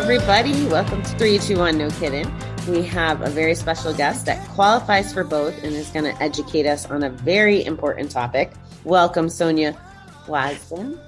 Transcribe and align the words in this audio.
Everybody. 0.00 0.64
Welcome 0.66 1.02
to 1.02 1.08
321 1.18 1.76
No 1.76 1.90
Kidding. 1.90 2.32
We 2.68 2.82
have 2.84 3.20
a 3.20 3.28
very 3.28 3.56
special 3.56 3.92
guest 3.92 4.26
that 4.26 4.46
qualifies 4.50 5.12
for 5.12 5.24
both 5.24 5.64
and 5.64 5.74
is 5.74 5.90
going 5.90 6.04
to 6.04 6.22
educate 6.22 6.66
us 6.66 6.86
on 6.86 7.02
a 7.02 7.10
very 7.10 7.64
important 7.64 8.12
topic. 8.12 8.52
Welcome, 8.84 9.26
Sonja 9.26 9.76
Wasden. 10.26 11.00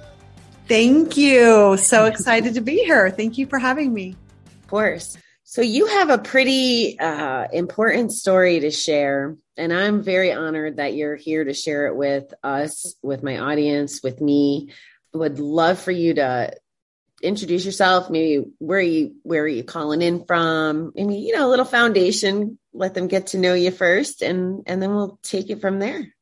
Thank 0.67 1.15
you. 1.15 1.77
So 1.77 2.03
excited 2.03 2.55
to 2.55 2.61
be 2.61 2.83
here. 2.83 3.09
Thank 3.09 3.37
you 3.37 3.47
for 3.47 3.59
having 3.59 3.93
me. 3.93 4.17
Of 4.61 4.67
course. 4.67 5.17
So, 5.45 5.61
you 5.61 5.85
have 5.85 6.09
a 6.09 6.17
pretty 6.17 6.99
uh, 6.99 7.47
important 7.53 8.11
story 8.11 8.59
to 8.59 8.71
share, 8.71 9.37
and 9.55 9.71
I'm 9.71 10.03
very 10.03 10.33
honored 10.33 10.77
that 10.77 10.95
you're 10.95 11.15
here 11.15 11.45
to 11.45 11.53
share 11.53 11.87
it 11.87 11.95
with 11.95 12.33
us, 12.43 12.93
with 13.01 13.23
my 13.23 13.37
audience, 13.37 14.03
with 14.03 14.19
me. 14.19 14.73
Would 15.13 15.39
love 15.39 15.79
for 15.79 15.91
you 15.91 16.15
to 16.15 16.53
introduce 17.23 17.65
yourself 17.65 18.09
maybe 18.09 18.45
where 18.59 18.79
are 18.79 18.81
you 18.81 19.15
where 19.23 19.43
are 19.43 19.47
you 19.47 19.63
calling 19.63 20.01
in 20.01 20.25
from? 20.25 20.91
Maybe 20.95 21.15
you 21.15 21.35
know 21.35 21.47
a 21.47 21.49
little 21.49 21.65
foundation 21.65 22.57
let 22.73 22.93
them 22.93 23.07
get 23.07 23.27
to 23.27 23.37
know 23.37 23.53
you 23.53 23.71
first 23.71 24.21
and 24.21 24.63
and 24.65 24.81
then 24.81 24.93
we'll 24.93 25.19
take 25.23 25.49
it 25.49 25.61
from 25.61 25.79
there. 25.79 26.13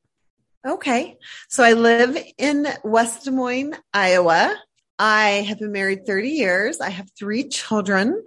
Okay. 0.67 1.17
So 1.47 1.63
i 1.63 1.73
live 1.73 2.17
in 2.37 2.67
west 2.83 3.25
des 3.25 3.31
moines 3.31 3.75
iowa. 3.93 4.55
I 4.97 5.45
have 5.47 5.59
been 5.59 5.71
married 5.71 6.05
30 6.05 6.29
years. 6.29 6.81
I 6.81 6.89
have 6.89 7.09
three 7.17 7.47
children. 7.47 8.21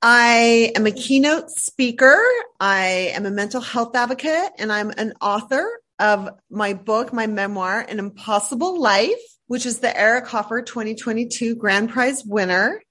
I 0.00 0.72
am 0.74 0.86
a 0.86 0.90
keynote 0.90 1.50
speaker. 1.50 2.18
I 2.58 3.12
am 3.14 3.26
a 3.26 3.30
mental 3.30 3.60
health 3.60 3.94
advocate 3.94 4.52
and 4.58 4.72
i'm 4.72 4.90
an 4.90 5.12
author 5.20 5.68
of 5.98 6.30
my 6.50 6.72
book 6.74 7.12
my 7.12 7.26
memoir 7.26 7.80
an 7.80 7.98
impossible 7.98 8.80
life 8.80 9.33
which 9.46 9.66
is 9.66 9.80
the 9.80 9.96
Eric 9.98 10.26
Hoffer 10.26 10.62
2022 10.62 11.56
grand 11.56 11.90
prize 11.90 12.24
winner. 12.24 12.82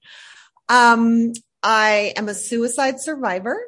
Um, 0.68 1.32
I 1.62 2.12
am 2.16 2.28
a 2.28 2.34
suicide 2.34 3.00
survivor. 3.00 3.58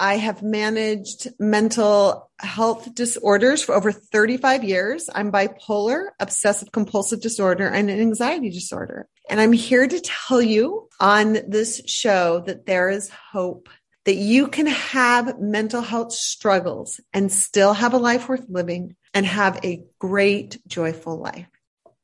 I 0.00 0.16
have 0.16 0.42
managed 0.42 1.28
mental 1.38 2.30
health 2.40 2.94
disorders 2.94 3.62
for 3.62 3.74
over 3.74 3.92
35 3.92 4.64
years. 4.64 5.08
I'm 5.14 5.30
bipolar, 5.30 6.08
obsessive 6.18 6.72
compulsive 6.72 7.20
disorder, 7.20 7.68
and 7.68 7.88
an 7.88 8.00
anxiety 8.00 8.50
disorder. 8.50 9.06
And 9.30 9.40
I'm 9.40 9.52
here 9.52 9.86
to 9.86 10.00
tell 10.00 10.42
you 10.42 10.88
on 10.98 11.38
this 11.48 11.80
show 11.86 12.40
that 12.40 12.66
there 12.66 12.90
is 12.90 13.08
hope 13.08 13.68
that 14.04 14.16
you 14.16 14.48
can 14.48 14.66
have 14.66 15.38
mental 15.38 15.80
health 15.80 16.12
struggles 16.12 17.00
and 17.12 17.32
still 17.32 17.72
have 17.72 17.94
a 17.94 17.98
life 17.98 18.28
worth 18.28 18.44
living 18.48 18.96
and 19.14 19.24
have 19.24 19.64
a 19.64 19.84
great, 19.98 20.60
joyful 20.66 21.18
life. 21.18 21.46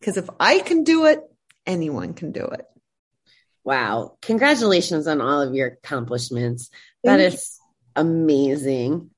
Because 0.01 0.17
if 0.17 0.29
I 0.41 0.61
can 0.61 0.85
do 0.85 1.07
it, 1.07 1.21
anyone 1.67 2.15
can 2.15 2.33
do 2.33 2.45
it. 2.45 2.65
Wow. 3.65 4.17
Congratulations 4.23 5.07
on 5.07 5.21
all 5.21 5.43
of 5.43 5.55
your 5.55 5.69
accomplishments. 5.69 6.71
Thank 7.05 7.19
that 7.19 7.21
is 7.21 7.59
you. 7.61 8.03
amazing. 8.03 9.11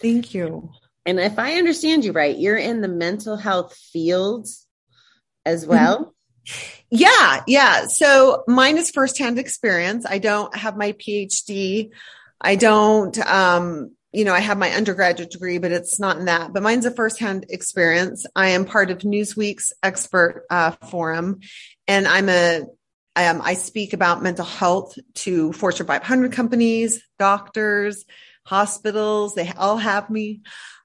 Thank 0.00 0.34
you. 0.34 0.70
And 1.04 1.18
if 1.18 1.38
I 1.38 1.54
understand 1.54 2.04
you 2.04 2.12
right, 2.12 2.36
you're 2.36 2.56
in 2.56 2.80
the 2.80 2.88
mental 2.88 3.36
health 3.36 3.76
fields 3.76 4.66
as 5.44 5.62
mm-hmm. 5.62 5.70
well. 5.72 6.14
Yeah, 6.90 7.42
yeah. 7.46 7.86
So 7.86 8.44
mine 8.46 8.78
is 8.78 8.90
firsthand 8.90 9.38
experience. 9.38 10.06
I 10.08 10.18
don't 10.18 10.54
have 10.56 10.76
my 10.76 10.92
PhD. 10.92 11.90
I 12.40 12.56
don't 12.56 13.18
um 13.26 13.92
you 14.12 14.24
know, 14.24 14.32
I 14.32 14.40
have 14.40 14.58
my 14.58 14.70
undergraduate 14.70 15.30
degree, 15.30 15.58
but 15.58 15.72
it's 15.72 16.00
not 16.00 16.16
in 16.18 16.24
that. 16.26 16.52
But 16.52 16.62
mine's 16.62 16.86
a 16.86 16.90
firsthand 16.90 17.46
experience. 17.50 18.26
I 18.34 18.48
am 18.48 18.64
part 18.64 18.90
of 18.90 18.98
Newsweek's 18.98 19.72
expert 19.82 20.44
uh, 20.50 20.72
forum, 20.72 21.40
and 21.86 22.08
I'm 22.08 22.28
a 22.28 22.62
um, 23.16 23.42
I 23.42 23.54
speak 23.54 23.92
about 23.92 24.22
mental 24.22 24.44
health 24.44 24.96
to 25.16 25.52
Fortune 25.52 25.86
500 25.86 26.32
companies, 26.32 27.02
doctors, 27.18 28.04
hospitals. 28.46 29.34
They 29.34 29.50
all 29.50 29.76
have 29.76 30.08
me. 30.08 30.42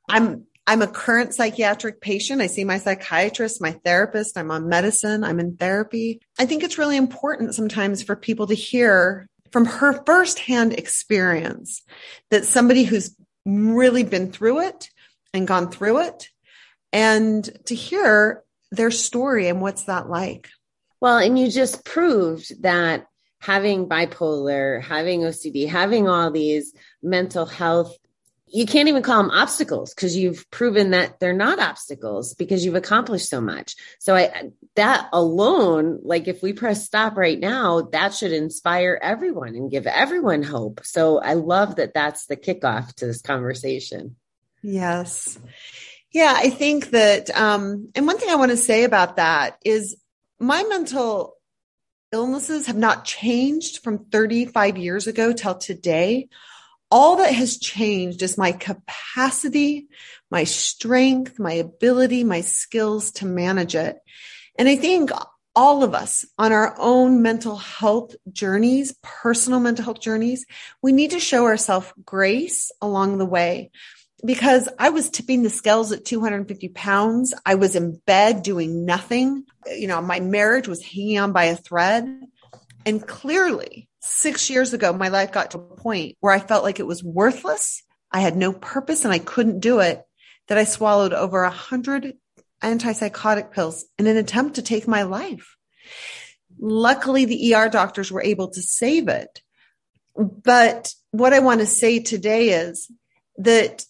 I'm 0.09 0.45
I'm 0.65 0.81
a 0.81 0.87
current 0.87 1.33
psychiatric 1.33 1.99
patient. 1.99 2.41
I 2.41 2.47
see 2.47 2.63
my 2.63 2.77
psychiatrist, 2.77 3.61
my 3.61 3.73
therapist. 3.83 4.37
I'm 4.37 4.49
on 4.49 4.69
medicine. 4.69 5.23
I'm 5.23 5.39
in 5.39 5.57
therapy. 5.57 6.21
I 6.39 6.45
think 6.45 6.63
it's 6.63 6.77
really 6.77 6.97
important 6.97 7.53
sometimes 7.53 8.01
for 8.01 8.15
people 8.15 8.47
to 8.47 8.53
hear 8.53 9.27
from 9.53 9.65
her 9.65 10.03
firsthand 10.03 10.73
experience 10.73 11.83
that 12.31 12.43
somebody 12.43 12.83
who's 12.83 13.15
really 13.45 14.03
been 14.03 14.31
through 14.31 14.61
it 14.61 14.89
and 15.31 15.47
gone 15.47 15.69
through 15.69 15.99
it 15.99 16.27
and 16.91 17.49
to 17.65 17.75
hear 17.75 18.43
their 18.71 18.89
story 18.89 19.47
and 19.47 19.61
what's 19.61 19.83
that 19.83 20.09
like. 20.09 20.49
Well, 20.99 21.17
and 21.17 21.37
you 21.37 21.51
just 21.51 21.85
proved 21.85 22.63
that 22.63 23.05
having 23.41 23.87
bipolar, 23.87 24.81
having 24.81 25.21
OCD, 25.21 25.67
having 25.69 26.07
all 26.07 26.31
these 26.31 26.73
mental 27.03 27.45
health 27.45 27.95
you 28.53 28.67
can't 28.67 28.87
even 28.87 29.01
call 29.01 29.23
them 29.23 29.31
obstacles 29.31 29.95
because 29.95 30.15
you've 30.15 30.49
proven 30.51 30.91
that 30.91 31.19
they're 31.19 31.33
not 31.33 31.57
obstacles 31.57 32.35
because 32.35 32.63
you've 32.63 32.75
accomplished 32.75 33.27
so 33.27 33.41
much. 33.41 33.75
So 33.99 34.15
I 34.15 34.51
that 34.75 35.09
alone, 35.11 35.99
like 36.03 36.27
if 36.27 36.43
we 36.43 36.53
press 36.53 36.85
stop 36.85 37.17
right 37.17 37.39
now, 37.39 37.81
that 37.93 38.13
should 38.13 38.31
inspire 38.31 38.99
everyone 39.01 39.55
and 39.55 39.71
give 39.71 39.87
everyone 39.87 40.43
hope. 40.43 40.81
So 40.83 41.19
I 41.19 41.33
love 41.33 41.77
that 41.77 41.95
that's 41.95 42.27
the 42.27 42.37
kickoff 42.37 42.93
to 42.95 43.07
this 43.07 43.23
conversation. 43.23 44.17
Yes. 44.61 45.39
Yeah, 46.11 46.33
I 46.35 46.51
think 46.51 46.91
that 46.91 47.35
um 47.35 47.89
and 47.95 48.05
one 48.05 48.19
thing 48.19 48.29
I 48.29 48.35
want 48.35 48.51
to 48.51 48.57
say 48.57 48.83
about 48.83 49.15
that 49.15 49.57
is 49.65 49.97
my 50.39 50.61
mental 50.61 51.37
illnesses 52.11 52.67
have 52.67 52.77
not 52.77 53.03
changed 53.03 53.79
from 53.83 54.05
35 54.05 54.77
years 54.77 55.07
ago 55.07 55.33
till 55.33 55.55
today 55.55 56.29
all 56.93 57.15
that 57.15 57.33
has 57.33 57.57
changed 57.57 58.21
is 58.21 58.37
my 58.37 58.51
capacity, 58.51 59.87
my 60.29 60.43
strength, 60.43 61.39
my 61.39 61.53
ability, 61.53 62.23
my 62.23 62.41
skills 62.41 63.13
to 63.13 63.25
manage 63.25 63.73
it. 63.73 63.97
And 64.59 64.69
I 64.69 64.75
think 64.75 65.09
all 65.55 65.83
of 65.83 65.95
us 65.95 66.23
on 66.37 66.51
our 66.51 66.75
own 66.77 67.23
mental 67.23 67.55
health 67.55 68.15
journeys, 68.31 68.93
personal 69.01 69.59
mental 69.59 69.85
health 69.85 70.01
journeys, 70.01 70.45
we 70.83 70.91
need 70.91 71.09
to 71.11 71.19
show 71.19 71.45
ourselves 71.45 71.91
grace 72.05 72.71
along 72.79 73.17
the 73.17 73.25
way 73.25 73.71
because 74.23 74.69
I 74.77 74.91
was 74.91 75.09
tipping 75.09 75.41
the 75.41 75.49
scales 75.49 75.91
at 75.91 76.05
250 76.05 76.69
pounds. 76.69 77.33
I 77.43 77.55
was 77.55 77.75
in 77.75 77.99
bed 78.05 78.43
doing 78.43 78.85
nothing. 78.85 79.45
You 79.65 79.87
know, 79.87 79.99
my 79.99 80.19
marriage 80.19 80.67
was 80.67 80.83
hanging 80.83 81.17
on 81.17 81.31
by 81.31 81.45
a 81.45 81.55
thread. 81.55 82.07
And 82.85 83.07
clearly 83.07 83.89
six 84.03 84.49
years 84.49 84.73
ago, 84.73 84.93
my 84.93 85.07
life 85.07 85.31
got 85.31 85.51
to 85.51 85.57
a 85.57 85.61
point 85.61 86.17
where 86.19 86.33
I 86.33 86.39
felt 86.39 86.63
like 86.63 86.79
it 86.79 86.87
was 86.87 87.03
worthless. 87.03 87.83
I 88.11 88.19
had 88.19 88.35
no 88.35 88.53
purpose 88.53 89.05
and 89.05 89.13
I 89.13 89.19
couldn't 89.19 89.61
do 89.61 89.79
it 89.79 90.03
that 90.47 90.57
I 90.57 90.65
swallowed 90.65 91.13
over 91.13 91.43
a 91.43 91.49
hundred 91.49 92.13
antipsychotic 92.61 93.51
pills 93.51 93.85
in 93.97 94.07
an 94.07 94.17
attempt 94.17 94.55
to 94.55 94.61
take 94.61 94.87
my 94.87 95.03
life. 95.03 95.55
Luckily, 96.59 97.25
the 97.25 97.55
ER 97.55 97.69
doctors 97.69 98.11
were 98.11 98.21
able 98.21 98.49
to 98.49 98.61
save 98.61 99.07
it. 99.07 99.41
But 100.15 100.93
what 101.11 101.33
I 101.33 101.39
want 101.39 101.61
to 101.61 101.65
say 101.65 101.99
today 101.99 102.49
is 102.49 102.91
that 103.37 103.85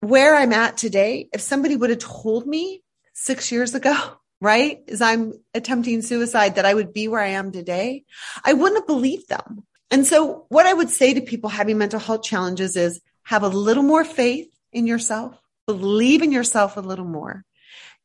where 0.00 0.34
I'm 0.34 0.52
at 0.52 0.76
today, 0.76 1.28
if 1.32 1.40
somebody 1.40 1.76
would 1.76 1.90
have 1.90 1.98
told 2.00 2.46
me 2.46 2.82
six 3.12 3.52
years 3.52 3.74
ago 3.74 3.96
right? 4.40 4.80
As 4.88 5.00
I'm 5.00 5.34
attempting 5.54 6.02
suicide 6.02 6.56
that 6.56 6.66
I 6.66 6.74
would 6.74 6.92
be 6.92 7.08
where 7.08 7.20
I 7.20 7.28
am 7.28 7.52
today, 7.52 8.04
I 8.44 8.52
wouldn't 8.52 8.80
have 8.80 8.86
believed 8.86 9.28
them. 9.28 9.64
And 9.90 10.06
so 10.06 10.46
what 10.48 10.66
I 10.66 10.72
would 10.72 10.90
say 10.90 11.14
to 11.14 11.20
people 11.20 11.50
having 11.50 11.78
mental 11.78 12.00
health 12.00 12.22
challenges 12.22 12.76
is 12.76 13.00
have 13.24 13.42
a 13.42 13.48
little 13.48 13.82
more 13.82 14.04
faith 14.04 14.48
in 14.72 14.86
yourself, 14.86 15.40
believe 15.66 16.22
in 16.22 16.32
yourself 16.32 16.76
a 16.76 16.80
little 16.80 17.06
more, 17.06 17.44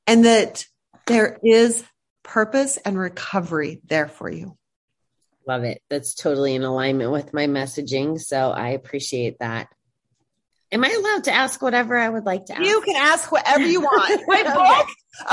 and 0.07 0.25
that 0.25 0.65
there 1.07 1.38
is 1.44 1.83
purpose 2.24 2.77
and 2.77 2.97
recovery 2.97 3.81
there 3.85 4.07
for 4.07 4.30
you. 4.30 4.57
Love 5.45 5.65
it. 5.65 5.81
That's 5.89 6.13
totally 6.13 6.56
in 6.56 6.63
alignment 6.63 7.12
with 7.12 7.33
my 7.33 7.47
messaging. 7.47 8.19
So 8.19 8.51
I 8.51 8.69
appreciate 8.69 9.39
that. 9.39 9.68
Am 10.74 10.84
I 10.84 10.90
allowed 10.90 11.25
to 11.25 11.31
ask 11.31 11.62
whatever 11.62 11.96
I 11.98 12.10
would 12.10 12.25
like 12.25 12.46
to 12.46 12.54
ask? 12.54 12.66
You 12.66 12.81
can 12.81 12.96
ask 12.96 13.31
whatever 13.31 13.64
you 13.64 13.81
want. 13.81 14.22
My 14.28 14.44
book. 14.44 14.88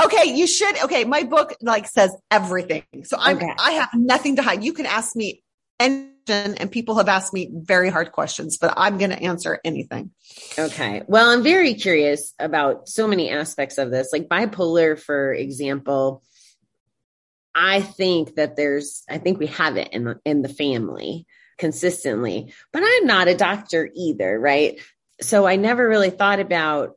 Okay, 0.05 0.35
you 0.35 0.45
should. 0.45 0.83
Okay, 0.83 1.05
my 1.05 1.23
book 1.23 1.55
like 1.59 1.87
says 1.87 2.15
everything. 2.29 2.83
So 3.03 3.17
I'm 3.19 3.37
okay. 3.37 3.51
I 3.57 3.71
have 3.71 3.89
nothing 3.95 4.35
to 4.35 4.43
hide. 4.43 4.63
You 4.63 4.73
can 4.73 4.85
ask 4.85 5.15
me 5.15 5.41
anything 5.79 6.11
and 6.29 6.71
people 6.71 6.97
have 6.97 7.09
asked 7.09 7.33
me 7.33 7.49
very 7.51 7.89
hard 7.89 8.11
questions, 8.11 8.59
but 8.59 8.75
I'm 8.77 8.99
going 8.99 9.09
to 9.09 9.21
answer 9.21 9.59
anything. 9.65 10.11
Okay. 10.57 11.01
Well, 11.07 11.31
I'm 11.31 11.41
very 11.41 11.73
curious 11.73 12.33
about 12.39 12.87
so 12.87 13.07
many 13.07 13.31
aspects 13.31 13.79
of 13.79 13.89
this. 13.89 14.13
Like 14.13 14.27
bipolar, 14.29 14.99
for 14.99 15.33
example, 15.33 16.21
I 17.55 17.81
think 17.81 18.35
that 18.35 18.55
there's 18.55 19.03
I 19.09 19.17
think 19.17 19.39
we 19.39 19.47
have 19.47 19.77
it 19.77 19.89
in 19.91 20.05
the, 20.05 20.19
in 20.23 20.43
the 20.43 20.49
family 20.49 21.25
consistently. 21.57 22.53
But 22.71 22.83
I'm 22.85 23.05
not 23.05 23.27
a 23.27 23.35
doctor 23.35 23.89
either, 23.95 24.39
right? 24.39 24.79
So 25.21 25.45
I 25.45 25.55
never 25.55 25.87
really 25.87 26.09
thought 26.09 26.39
about 26.39 26.95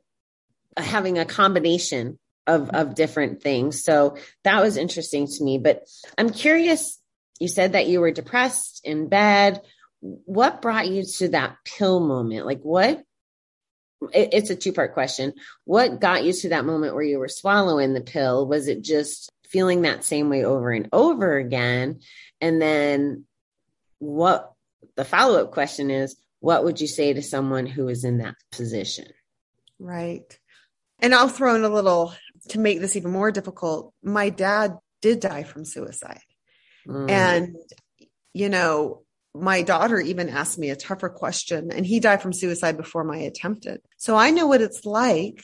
having 0.77 1.17
a 1.17 1.25
combination 1.25 2.19
of 2.47 2.63
mm-hmm. 2.63 2.75
of 2.75 2.95
different 2.95 3.41
things. 3.41 3.83
So 3.83 4.17
that 4.43 4.61
was 4.61 4.77
interesting 4.77 5.27
to 5.27 5.43
me. 5.43 5.57
But 5.57 5.87
I'm 6.17 6.29
curious 6.29 6.99
you 7.39 7.47
said 7.47 7.73
that 7.73 7.87
you 7.87 7.99
were 7.99 8.11
depressed 8.11 8.81
in 8.83 9.09
bed. 9.09 9.61
What 9.99 10.61
brought 10.61 10.87
you 10.87 11.03
to 11.17 11.29
that 11.29 11.57
pill 11.65 11.99
moment? 11.99 12.45
Like, 12.45 12.61
what? 12.61 13.03
It, 14.13 14.29
it's 14.33 14.49
a 14.49 14.55
two 14.55 14.73
part 14.73 14.93
question. 14.93 15.33
What 15.65 15.99
got 15.99 16.23
you 16.23 16.33
to 16.33 16.49
that 16.49 16.65
moment 16.65 16.93
where 16.93 17.03
you 17.03 17.19
were 17.19 17.27
swallowing 17.27 17.93
the 17.93 18.01
pill? 18.01 18.47
Was 18.47 18.67
it 18.67 18.81
just 18.83 19.31
feeling 19.49 19.81
that 19.81 20.03
same 20.03 20.29
way 20.29 20.43
over 20.43 20.71
and 20.71 20.89
over 20.93 21.37
again? 21.37 21.99
And 22.39 22.61
then 22.61 23.25
what 23.99 24.53
the 24.95 25.05
follow 25.05 25.41
up 25.41 25.51
question 25.51 25.91
is, 25.91 26.15
what 26.45 26.63
would 26.63 26.79
you 26.79 26.85
say 26.85 27.11
to 27.11 27.23
someone 27.23 27.65
who 27.65 27.87
is 27.87 28.03
in 28.03 28.19
that 28.19 28.35
position? 28.51 29.07
Right. 29.79 30.37
And 30.99 31.15
I'll 31.15 31.27
throw 31.27 31.55
in 31.55 31.63
a 31.63 31.69
little 31.69 32.13
to 32.49 32.59
make 32.59 32.79
this 32.79 32.95
even 32.95 33.09
more 33.09 33.31
difficult. 33.31 33.95
My 34.03 34.29
dad 34.29 34.77
did 35.01 35.21
die 35.21 35.41
from 35.41 35.65
suicide. 35.65 36.21
Mm. 36.87 37.09
And, 37.09 37.55
you 38.31 38.49
know, 38.49 39.01
my 39.33 39.63
daughter 39.63 39.99
even 39.99 40.29
asked 40.29 40.59
me 40.59 40.69
a 40.69 40.75
tougher 40.75 41.09
question, 41.09 41.71
and 41.71 41.83
he 41.83 41.99
died 41.99 42.21
from 42.21 42.31
suicide 42.31 42.77
before 42.77 43.03
my 43.03 43.17
attempted. 43.17 43.81
So 43.97 44.15
I 44.15 44.29
know 44.29 44.45
what 44.45 44.61
it's 44.61 44.85
like 44.85 45.43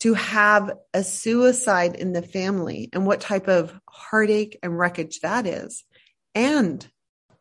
to 0.00 0.12
have 0.12 0.70
a 0.92 1.02
suicide 1.02 1.94
in 1.94 2.12
the 2.12 2.20
family 2.20 2.90
and 2.92 3.06
what 3.06 3.22
type 3.22 3.48
of 3.48 3.72
heartache 3.88 4.58
and 4.62 4.78
wreckage 4.78 5.20
that 5.20 5.46
is. 5.46 5.82
And 6.34 6.86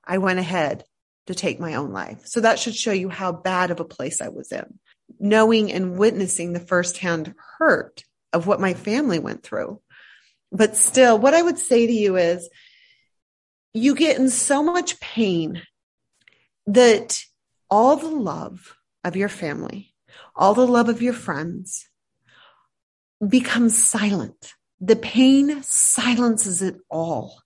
I 0.08 0.20
went 0.20 0.40
ahead 0.40 0.86
to 1.28 1.36
take 1.36 1.60
my 1.60 1.76
own 1.76 1.92
life. 1.92 2.22
So 2.26 2.42
that 2.42 2.60
should 2.60 2.76
show 2.76 2.92
you 2.92 3.10
how 3.10 3.32
bad 3.32 3.72
of 3.72 3.80
a 3.80 3.86
place 3.86 4.22
I 4.22 4.30
was 4.30 4.52
in. 4.52 4.80
Knowing 5.20 5.72
and 5.72 5.98
witnessing 5.98 6.54
the 6.54 6.60
firsthand 6.60 7.34
hurt 7.58 8.04
of 8.34 8.48
what 8.48 8.60
my 8.60 8.74
family 8.74 9.20
went 9.20 9.44
through. 9.44 9.82
But 10.52 10.76
still, 10.76 11.18
what 11.18 11.34
I 11.34 11.42
would 11.42 11.58
say 11.58 11.88
to 11.88 11.94
you 11.94 12.18
is 12.18 12.50
you 13.74 13.96
get 13.96 14.18
in 14.18 14.30
so 14.30 14.64
much 14.64 15.00
pain 15.00 15.62
that 16.68 17.24
all 17.70 17.96
the 17.98 18.08
love 18.08 18.76
of 19.04 19.16
your 19.16 19.30
family, 19.30 19.94
all 20.36 20.54
the 20.54 20.68
love 20.68 20.90
of 20.90 21.02
your 21.02 21.14
friends 21.14 21.88
becomes 23.26 23.78
silent. 23.78 24.54
The 24.80 24.96
pain 24.96 25.62
silences 25.64 26.62
it 26.62 26.78
all. 26.90 27.42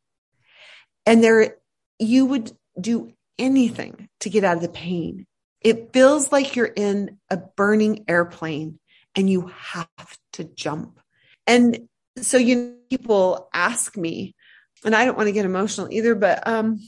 And 1.06 1.24
there, 1.24 1.58
you 1.98 2.26
would 2.26 2.52
do 2.80 3.14
anything 3.39 4.09
to 4.19 4.30
get 4.30 4.44
out 4.44 4.57
of 4.57 4.62
the 4.62 4.69
pain. 4.69 5.25
It 5.62 5.94
feels 5.94 6.31
like 6.31 6.56
you're 6.56 6.65
in 6.65 7.18
a 7.30 7.38
burning 7.38 8.06
airplane 8.07 8.80
and 9.15 9.30
you 9.30 9.51
have 9.57 9.89
to 10.33 10.44
jump. 10.44 11.00
And 11.47 11.88
so 12.18 12.38
you 12.38 12.77
people 12.89 13.50
ask 13.53 13.97
me, 13.97 14.36
and 14.83 14.95
I 14.95 15.06
don't 15.06 15.18
want 15.18 15.27
to 15.27 15.33
get 15.33 15.45
emotional 15.45 15.91
either, 15.91 16.15
but 16.15 16.47
um, 16.47 16.80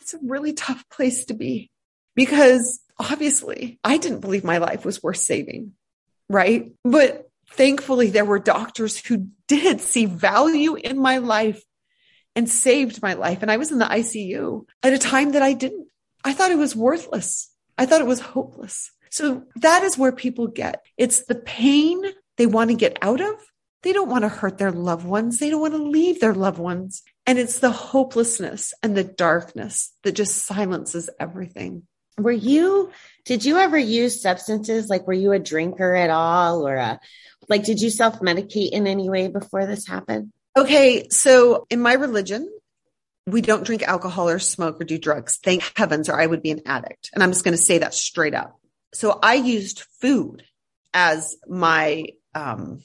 it's 0.00 0.14
a 0.14 0.18
really 0.22 0.52
tough 0.52 0.88
place 0.90 1.26
to 1.26 1.34
be 1.34 1.70
because 2.14 2.80
obviously 2.98 3.78
I 3.84 3.98
didn't 3.98 4.20
believe 4.20 4.44
my 4.44 4.58
life 4.58 4.84
was 4.84 5.02
worth 5.02 5.18
saving, 5.18 5.72
right? 6.28 6.72
But 6.84 7.28
thankfully 7.50 8.10
there 8.10 8.24
were 8.24 8.38
doctors 8.38 9.04
who 9.04 9.28
did 9.48 9.80
see 9.80 10.06
value 10.06 10.74
in 10.74 10.98
my 10.98 11.18
life 11.18 11.62
and 12.36 12.48
saved 12.48 13.02
my 13.02 13.14
life. 13.14 13.42
And 13.42 13.50
I 13.50 13.56
was 13.56 13.70
in 13.70 13.78
the 13.78 13.84
ICU 13.84 14.64
at 14.82 14.92
a 14.92 14.98
time 14.98 15.32
that 15.32 15.42
I 15.42 15.52
didn't. 15.52 15.88
I 16.24 16.32
thought 16.32 16.50
it 16.50 16.58
was 16.58 16.74
worthless. 16.74 17.50
I 17.76 17.86
thought 17.86 18.00
it 18.00 18.06
was 18.06 18.20
hopeless. 18.20 18.90
So 19.10 19.44
that 19.56 19.84
is 19.84 19.98
where 19.98 20.12
people 20.12 20.48
get. 20.48 20.84
It's 20.96 21.24
the 21.24 21.34
pain 21.34 22.02
they 22.36 22.46
want 22.46 22.70
to 22.70 22.76
get 22.76 22.98
out 23.00 23.20
of. 23.20 23.34
They 23.82 23.92
don't 23.92 24.08
want 24.08 24.22
to 24.22 24.28
hurt 24.28 24.58
their 24.58 24.72
loved 24.72 25.04
ones. 25.04 25.38
They 25.38 25.50
don't 25.50 25.60
want 25.60 25.74
to 25.74 25.82
leave 25.82 26.18
their 26.18 26.34
loved 26.34 26.58
ones. 26.58 27.02
And 27.26 27.38
it's 27.38 27.58
the 27.58 27.70
hopelessness 27.70 28.72
and 28.82 28.96
the 28.96 29.04
darkness 29.04 29.92
that 30.02 30.12
just 30.12 30.44
silences 30.44 31.10
everything. 31.20 31.86
Were 32.16 32.32
you, 32.32 32.90
did 33.24 33.44
you 33.44 33.58
ever 33.58 33.76
use 33.76 34.22
substances? 34.22 34.88
Like, 34.88 35.06
were 35.06 35.12
you 35.12 35.32
a 35.32 35.38
drinker 35.38 35.94
at 35.94 36.10
all 36.10 36.66
or 36.66 36.76
a, 36.76 37.00
like, 37.48 37.64
did 37.64 37.80
you 37.80 37.90
self 37.90 38.20
medicate 38.20 38.70
in 38.70 38.86
any 38.86 39.10
way 39.10 39.28
before 39.28 39.66
this 39.66 39.86
happened? 39.86 40.32
Okay. 40.56 41.08
So 41.10 41.66
in 41.70 41.80
my 41.80 41.94
religion, 41.94 42.48
we 43.26 43.40
don't 43.40 43.64
drink 43.64 43.82
alcohol 43.82 44.28
or 44.28 44.38
smoke 44.38 44.80
or 44.80 44.84
do 44.84 44.98
drugs. 44.98 45.38
Thank 45.42 45.62
heavens, 45.76 46.08
or 46.08 46.20
I 46.20 46.26
would 46.26 46.42
be 46.42 46.50
an 46.50 46.62
addict. 46.66 47.10
And 47.14 47.22
I'm 47.22 47.30
just 47.30 47.44
going 47.44 47.56
to 47.56 47.62
say 47.62 47.78
that 47.78 47.94
straight 47.94 48.34
up. 48.34 48.58
So 48.92 49.18
I 49.22 49.34
used 49.34 49.84
food 50.00 50.44
as 50.92 51.36
my 51.48 52.04
um, 52.34 52.84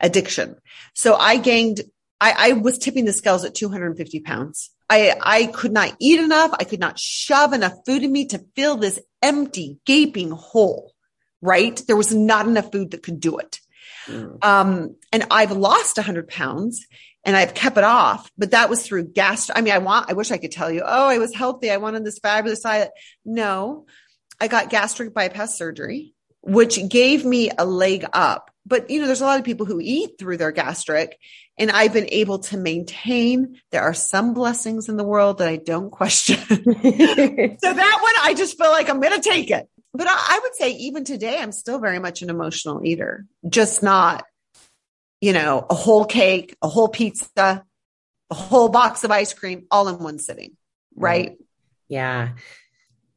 addiction. 0.00 0.56
So 0.94 1.14
I 1.14 1.38
gained, 1.38 1.82
I, 2.20 2.34
I 2.38 2.52
was 2.52 2.78
tipping 2.78 3.04
the 3.04 3.12
scales 3.12 3.44
at 3.44 3.54
250 3.54 4.20
pounds. 4.20 4.70
I, 4.88 5.14
I 5.20 5.46
could 5.46 5.72
not 5.72 5.96
eat 5.98 6.20
enough. 6.20 6.52
I 6.58 6.64
could 6.64 6.80
not 6.80 6.98
shove 6.98 7.52
enough 7.52 7.74
food 7.84 8.02
in 8.02 8.12
me 8.12 8.26
to 8.26 8.44
fill 8.54 8.76
this 8.76 9.00
empty, 9.22 9.78
gaping 9.84 10.30
hole. 10.30 10.92
Right. 11.40 11.80
There 11.86 11.96
was 11.96 12.14
not 12.14 12.46
enough 12.46 12.70
food 12.70 12.92
that 12.92 13.02
could 13.02 13.18
do 13.18 13.38
it. 13.38 13.58
Mm. 14.06 14.44
Um, 14.44 14.96
and 15.12 15.26
I've 15.30 15.52
lost 15.52 15.96
100 15.96 16.28
pounds 16.28 16.86
and 17.24 17.36
I've 17.36 17.54
kept 17.54 17.76
it 17.76 17.84
off, 17.84 18.30
but 18.36 18.50
that 18.50 18.68
was 18.68 18.84
through 18.84 19.08
gas. 19.08 19.50
I 19.54 19.60
mean, 19.60 19.72
I 19.72 19.78
want, 19.78 20.10
I 20.10 20.14
wish 20.14 20.30
I 20.30 20.38
could 20.38 20.52
tell 20.52 20.70
you, 20.70 20.82
oh, 20.84 21.08
I 21.08 21.18
was 21.18 21.34
healthy. 21.34 21.70
I 21.70 21.76
wanted 21.76 22.04
this 22.04 22.18
fabulous 22.18 22.60
diet. 22.60 22.90
No, 23.24 23.86
I 24.40 24.48
got 24.48 24.70
gastric 24.70 25.14
bypass 25.14 25.56
surgery, 25.56 26.14
which 26.40 26.88
gave 26.88 27.24
me 27.24 27.50
a 27.56 27.64
leg 27.64 28.04
up. 28.12 28.50
But, 28.66 28.90
you 28.90 29.00
know, 29.00 29.06
there's 29.06 29.20
a 29.20 29.24
lot 29.24 29.38
of 29.38 29.44
people 29.44 29.66
who 29.66 29.80
eat 29.80 30.18
through 30.18 30.36
their 30.36 30.52
gastric 30.52 31.18
and 31.58 31.70
I've 31.70 31.92
been 31.92 32.08
able 32.10 32.40
to 32.40 32.56
maintain. 32.56 33.60
There 33.70 33.82
are 33.82 33.94
some 33.94 34.34
blessings 34.34 34.88
in 34.88 34.96
the 34.96 35.04
world 35.04 35.38
that 35.38 35.48
I 35.48 35.56
don't 35.56 35.90
question. 35.90 36.38
so 36.48 36.54
that 36.56 37.98
one, 38.02 38.14
I 38.22 38.34
just 38.36 38.58
feel 38.58 38.70
like 38.70 38.88
I'm 38.88 39.00
going 39.00 39.20
to 39.20 39.28
take 39.28 39.50
it 39.50 39.68
but 39.94 40.06
I, 40.08 40.40
would 40.42 40.54
say 40.54 40.70
even 40.70 41.04
today, 41.04 41.38
I'm 41.38 41.52
still 41.52 41.78
very 41.78 41.98
much 41.98 42.22
an 42.22 42.30
emotional 42.30 42.80
eater, 42.84 43.26
just 43.46 43.82
not, 43.82 44.24
you 45.20 45.32
know, 45.32 45.66
a 45.68 45.74
whole 45.74 46.06
cake, 46.06 46.56
a 46.62 46.68
whole 46.68 46.88
pizza, 46.88 47.64
a 48.30 48.34
whole 48.34 48.70
box 48.70 49.04
of 49.04 49.10
ice 49.10 49.34
cream 49.34 49.66
all 49.70 49.88
in 49.88 49.98
one 49.98 50.18
sitting. 50.18 50.56
Right. 50.96 51.36
Yeah. 51.88 52.30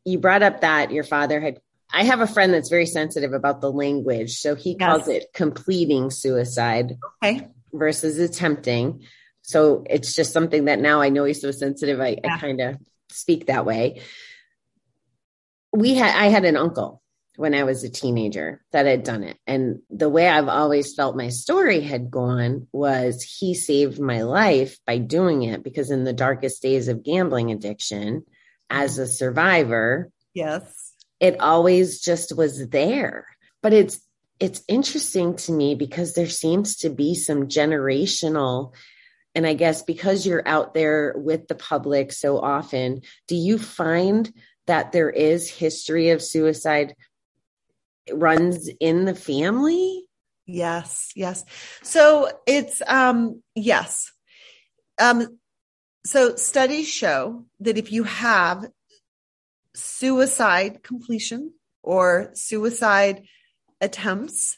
You 0.04 0.20
brought 0.20 0.44
up 0.44 0.62
that 0.62 0.92
your 0.92 1.06
father 1.06 1.40
had, 1.40 1.60
I 1.92 2.04
have 2.04 2.20
a 2.20 2.28
friend 2.28 2.54
that's 2.54 2.70
very 2.70 2.86
sensitive 2.86 3.32
about 3.32 3.62
the 3.62 3.72
language. 3.72 4.38
So 4.38 4.56
he 4.56 4.76
yes. 4.78 4.80
calls 4.80 5.08
it 5.08 5.28
completing 5.34 6.12
suicide 6.12 6.98
okay. 7.24 7.48
versus 7.72 8.20
attempting. 8.20 9.04
So 9.44 9.86
it's 9.90 10.14
just 10.14 10.34
something 10.34 10.66
that 10.66 10.80
now 10.80 11.00
I 11.00 11.08
know 11.08 11.24
he's 11.24 11.42
so 11.42 11.52
sensitive. 11.52 12.02
I, 12.02 12.20
yeah. 12.22 12.36
I 12.36 12.38
kind 12.38 12.60
of 12.60 12.78
speak 13.10 13.46
that 13.46 13.66
way 13.66 14.02
we 15.76 15.96
had 15.96 16.16
I 16.16 16.28
had 16.28 16.46
an 16.46 16.58
uncle 16.58 17.02
when 17.38 17.54
I 17.54 17.64
was 17.64 17.84
a 17.84 17.90
teenager 17.90 18.64
that 18.72 18.86
had 18.86 19.04
done 19.04 19.24
it. 19.24 19.38
And 19.46 19.80
the 19.90 20.10
way 20.10 20.28
I've 20.28 20.48
always 20.48 20.96
felt 20.96 21.18
my 21.18 21.30
story 21.30 21.82
had 21.82 22.10
gone 22.10 22.68
was 22.72 23.22
he 23.22 23.54
saved 23.54 24.00
my 24.00 24.22
life 24.22 24.78
by 24.86 25.00
doing 25.00 25.44
it 25.44 25.64
because 25.64 25.92
in 25.92 26.06
the 26.06 26.14
darkest 26.14 26.62
days 26.62 26.88
of 26.88 27.04
gambling 27.04 27.52
addiction 27.52 28.24
as 28.70 28.98
a 28.98 29.08
survivor, 29.08 30.10
yes, 30.34 30.94
it 31.20 31.40
always 31.42 32.02
just 32.02 32.36
was 32.36 32.70
there. 32.70 33.28
But 33.62 33.74
it's 33.74 34.00
it's 34.40 34.64
interesting 34.68 35.36
to 35.36 35.52
me 35.52 35.76
because 35.76 36.14
there 36.14 36.28
seems 36.28 36.78
to 36.78 36.90
be 36.90 37.16
some 37.16 37.48
generational 37.48 38.74
and 39.34 39.46
I 39.46 39.54
guess 39.54 39.82
because 39.82 40.26
you're 40.26 40.48
out 40.48 40.74
there 40.74 41.14
with 41.18 41.48
the 41.48 41.56
public 41.56 42.14
so 42.14 42.40
often, 42.40 43.02
do 43.28 43.36
you 43.36 43.58
find 43.58 44.32
that 44.68 44.92
there 44.92 45.10
is 45.10 45.50
history 45.50 46.10
of 46.10 46.22
suicide 46.22 46.96
runs 48.12 48.70
in 48.80 49.06
the 49.06 49.16
family? 49.16 50.06
Yes, 50.46 51.12
yes. 51.16 51.44
So 51.82 52.30
it's 52.46 52.82
um 52.88 53.42
yes. 53.56 54.12
Um 55.00 55.40
so 56.06 56.36
studies 56.36 56.88
show 56.88 57.46
that 57.62 57.78
if 57.78 57.92
you 57.92 58.04
have 58.04 58.68
suicide 59.74 60.84
completion 60.84 61.54
or 61.82 62.32
suicide 62.34 63.24
attempts 63.82 64.58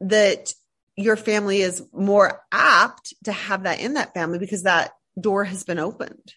that 0.00 0.52
your 0.96 1.16
family 1.16 1.60
is 1.60 1.82
more 1.92 2.42
apt 2.50 3.14
to 3.24 3.32
have 3.32 3.64
that 3.64 3.80
in 3.80 3.94
that 3.94 4.14
family 4.14 4.38
because 4.38 4.64
that 4.64 4.92
door 5.20 5.44
has 5.44 5.64
been 5.64 5.78
opened 5.78 6.34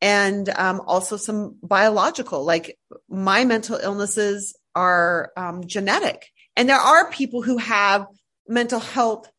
and 0.00 0.48
um, 0.50 0.80
also 0.86 1.16
some 1.16 1.56
biological, 1.62 2.44
like 2.44 2.78
my 3.08 3.44
mental 3.44 3.76
illnesses 3.76 4.56
are 4.74 5.32
um, 5.36 5.66
genetic. 5.66 6.28
And 6.56 6.68
there 6.68 6.78
are 6.78 7.10
people 7.10 7.42
who 7.42 7.58
have 7.58 8.06
mental 8.48 8.80
health 8.80 9.30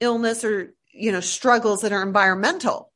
illness 0.00 0.44
or, 0.44 0.74
you 0.92 1.12
know, 1.12 1.20
struggles 1.20 1.82
that 1.82 1.92
are 1.92 2.02
environmental, 2.02 2.92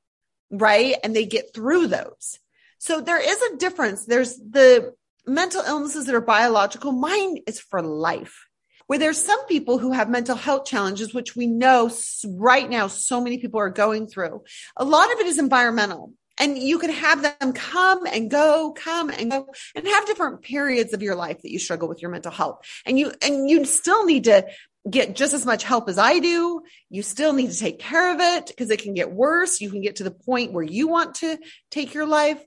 right? 0.50 0.96
And 1.04 1.14
they 1.14 1.26
get 1.26 1.54
through 1.54 1.88
those. 1.88 2.38
So 2.78 3.00
there 3.00 3.20
is 3.20 3.42
a 3.42 3.56
difference. 3.56 4.06
There's 4.06 4.36
the 4.36 4.94
mental 5.26 5.62
illnesses 5.62 6.06
that 6.06 6.14
are 6.14 6.20
biological. 6.20 6.92
Mine 6.92 7.38
is 7.46 7.60
for 7.60 7.82
life. 7.82 8.46
Where 8.86 8.98
there's 8.98 9.22
some 9.22 9.46
people 9.46 9.78
who 9.78 9.92
have 9.92 10.10
mental 10.10 10.34
health 10.34 10.64
challenges, 10.64 11.14
which 11.14 11.36
we 11.36 11.46
know 11.46 11.90
right 12.26 12.68
now 12.68 12.88
so 12.88 13.20
many 13.20 13.38
people 13.38 13.60
are 13.60 13.70
going 13.70 14.08
through. 14.08 14.42
A 14.76 14.84
lot 14.84 15.12
of 15.12 15.20
it 15.20 15.26
is 15.26 15.38
environmental 15.38 16.12
and 16.40 16.58
you 16.58 16.78
can 16.78 16.90
have 16.90 17.22
them 17.22 17.52
come 17.52 18.06
and 18.06 18.30
go, 18.30 18.72
come 18.72 19.10
and 19.10 19.30
go 19.30 19.46
and 19.74 19.86
have 19.86 20.06
different 20.06 20.40
periods 20.40 20.94
of 20.94 21.02
your 21.02 21.14
life 21.14 21.42
that 21.42 21.52
you 21.52 21.58
struggle 21.58 21.86
with 21.86 22.00
your 22.00 22.10
mental 22.10 22.32
health. 22.32 22.66
And 22.86 22.98
you, 22.98 23.12
and 23.22 23.48
you 23.48 23.66
still 23.66 24.06
need 24.06 24.24
to 24.24 24.46
get 24.88 25.14
just 25.14 25.34
as 25.34 25.44
much 25.44 25.62
help 25.62 25.90
as 25.90 25.98
I 25.98 26.18
do. 26.18 26.62
You 26.88 27.02
still 27.02 27.34
need 27.34 27.50
to 27.50 27.58
take 27.58 27.78
care 27.78 28.14
of 28.14 28.20
it 28.20 28.46
because 28.46 28.70
it 28.70 28.82
can 28.82 28.94
get 28.94 29.12
worse. 29.12 29.60
You 29.60 29.70
can 29.70 29.82
get 29.82 29.96
to 29.96 30.04
the 30.04 30.10
point 30.10 30.52
where 30.52 30.64
you 30.64 30.88
want 30.88 31.16
to 31.16 31.38
take 31.70 31.92
your 31.92 32.06
life. 32.06 32.42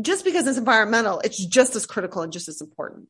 Just 0.00 0.24
because 0.24 0.46
it's 0.46 0.56
environmental, 0.56 1.20
it's 1.20 1.44
just 1.44 1.76
as 1.76 1.84
critical 1.84 2.22
and 2.22 2.32
just 2.32 2.48
as 2.48 2.62
important. 2.62 3.08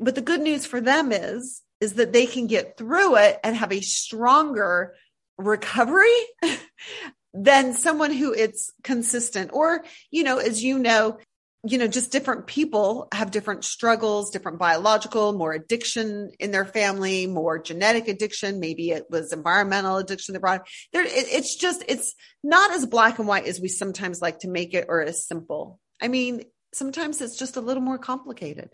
But 0.00 0.14
the 0.14 0.22
good 0.22 0.40
news 0.40 0.64
for 0.64 0.80
them 0.80 1.12
is, 1.12 1.60
is 1.80 1.94
that 1.94 2.12
they 2.12 2.26
can 2.26 2.46
get 2.46 2.78
through 2.78 3.16
it 3.16 3.38
and 3.44 3.54
have 3.54 3.72
a 3.72 3.82
stronger 3.82 4.94
recovery 5.36 6.08
than 7.34 7.74
someone 7.74 8.12
who 8.12 8.32
it's 8.32 8.72
consistent 8.82 9.50
or, 9.52 9.84
you 10.10 10.22
know, 10.22 10.38
as 10.38 10.62
you 10.62 10.78
know, 10.78 11.18
you 11.66 11.78
know, 11.78 11.88
just 11.88 12.12
different 12.12 12.46
people 12.46 13.08
have 13.12 13.30
different 13.30 13.64
struggles, 13.64 14.30
different 14.30 14.58
biological, 14.58 15.32
more 15.32 15.52
addiction 15.52 16.30
in 16.38 16.50
their 16.50 16.66
family, 16.66 17.26
more 17.26 17.58
genetic 17.58 18.06
addiction. 18.06 18.60
Maybe 18.60 18.90
it 18.90 19.06
was 19.10 19.32
environmental 19.32 19.96
addiction 19.96 20.34
they 20.34 20.38
brought. 20.38 20.68
There, 20.92 21.02
it, 21.02 21.10
it's 21.10 21.56
just, 21.56 21.82
it's 21.88 22.14
not 22.42 22.70
as 22.72 22.86
black 22.86 23.18
and 23.18 23.26
white 23.26 23.46
as 23.46 23.60
we 23.60 23.68
sometimes 23.68 24.20
like 24.20 24.40
to 24.40 24.48
make 24.48 24.74
it 24.74 24.86
or 24.88 25.02
as 25.02 25.26
simple. 25.26 25.80
I 26.02 26.08
mean, 26.08 26.44
sometimes 26.74 27.20
it's 27.20 27.38
just 27.38 27.56
a 27.56 27.62
little 27.62 27.82
more 27.82 27.98
complicated. 27.98 28.68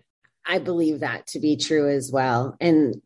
I 0.45 0.59
believe 0.59 1.01
that 1.01 1.29
to 1.29 1.39
be 1.39 1.57
true 1.57 1.89
as 1.89 2.11
well. 2.13 2.57
And 2.61 3.01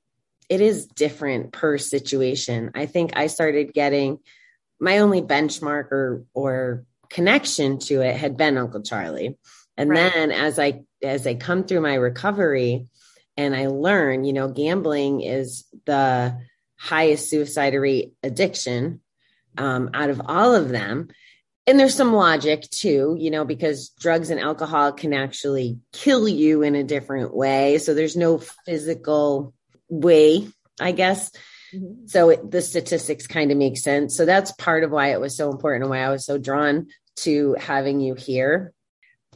it 0.48 0.62
is 0.62 0.86
different 0.86 1.52
per 1.52 1.76
situation. 1.78 2.70
I 2.74 2.86
think 2.86 3.16
I 3.16 3.26
started 3.26 3.74
getting 3.74 4.18
my 4.80 4.98
only 4.98 5.22
benchmark 5.22 5.92
or, 5.92 6.24
or 6.34 6.84
connection 7.10 7.78
to 7.78 8.00
it 8.00 8.16
had 8.16 8.36
been 8.36 8.58
Uncle 8.58 8.82
Charlie. 8.82 9.38
And 9.76 9.90
right. 9.90 10.12
then 10.12 10.30
as 10.30 10.58
I 10.58 10.82
as 11.02 11.26
I 11.26 11.34
come 11.34 11.64
through 11.64 11.80
my 11.80 11.94
recovery 11.94 12.86
and 13.36 13.54
I 13.54 13.66
learn, 13.66 14.24
you 14.24 14.32
know, 14.32 14.48
gambling 14.48 15.20
is 15.20 15.64
the 15.86 16.38
highest 16.78 17.28
suicide 17.28 17.74
rate 17.74 18.14
addiction 18.22 19.00
um, 19.58 19.90
out 19.94 20.10
of 20.10 20.22
all 20.26 20.54
of 20.54 20.68
them. 20.68 21.08
And 21.66 21.80
there's 21.80 21.94
some 21.94 22.12
logic 22.12 22.68
too, 22.70 23.16
you 23.18 23.30
know, 23.30 23.44
because 23.44 23.88
drugs 23.98 24.30
and 24.30 24.38
alcohol 24.38 24.92
can 24.92 25.14
actually 25.14 25.78
kill 25.92 26.28
you 26.28 26.62
in 26.62 26.74
a 26.74 26.84
different 26.84 27.34
way. 27.34 27.78
So 27.78 27.94
there's 27.94 28.16
no 28.16 28.38
physical 28.38 29.54
way, 29.88 30.46
I 30.78 30.92
guess. 30.92 31.30
Mm-hmm. 31.74 32.06
So 32.06 32.30
it, 32.30 32.50
the 32.50 32.62
statistics 32.62 33.26
kind 33.26 33.50
of 33.50 33.58
make 33.58 33.76
sense. 33.76 34.16
So 34.16 34.24
that's 34.24 34.52
part 34.52 34.84
of 34.84 34.90
why 34.90 35.12
it 35.12 35.20
was 35.20 35.36
so 35.36 35.50
important 35.50 35.84
and 35.84 35.90
why 35.90 36.00
I 36.00 36.10
was 36.10 36.24
so 36.24 36.38
drawn 36.38 36.86
to 37.16 37.54
having 37.58 38.00
you 38.00 38.14
here 38.14 38.72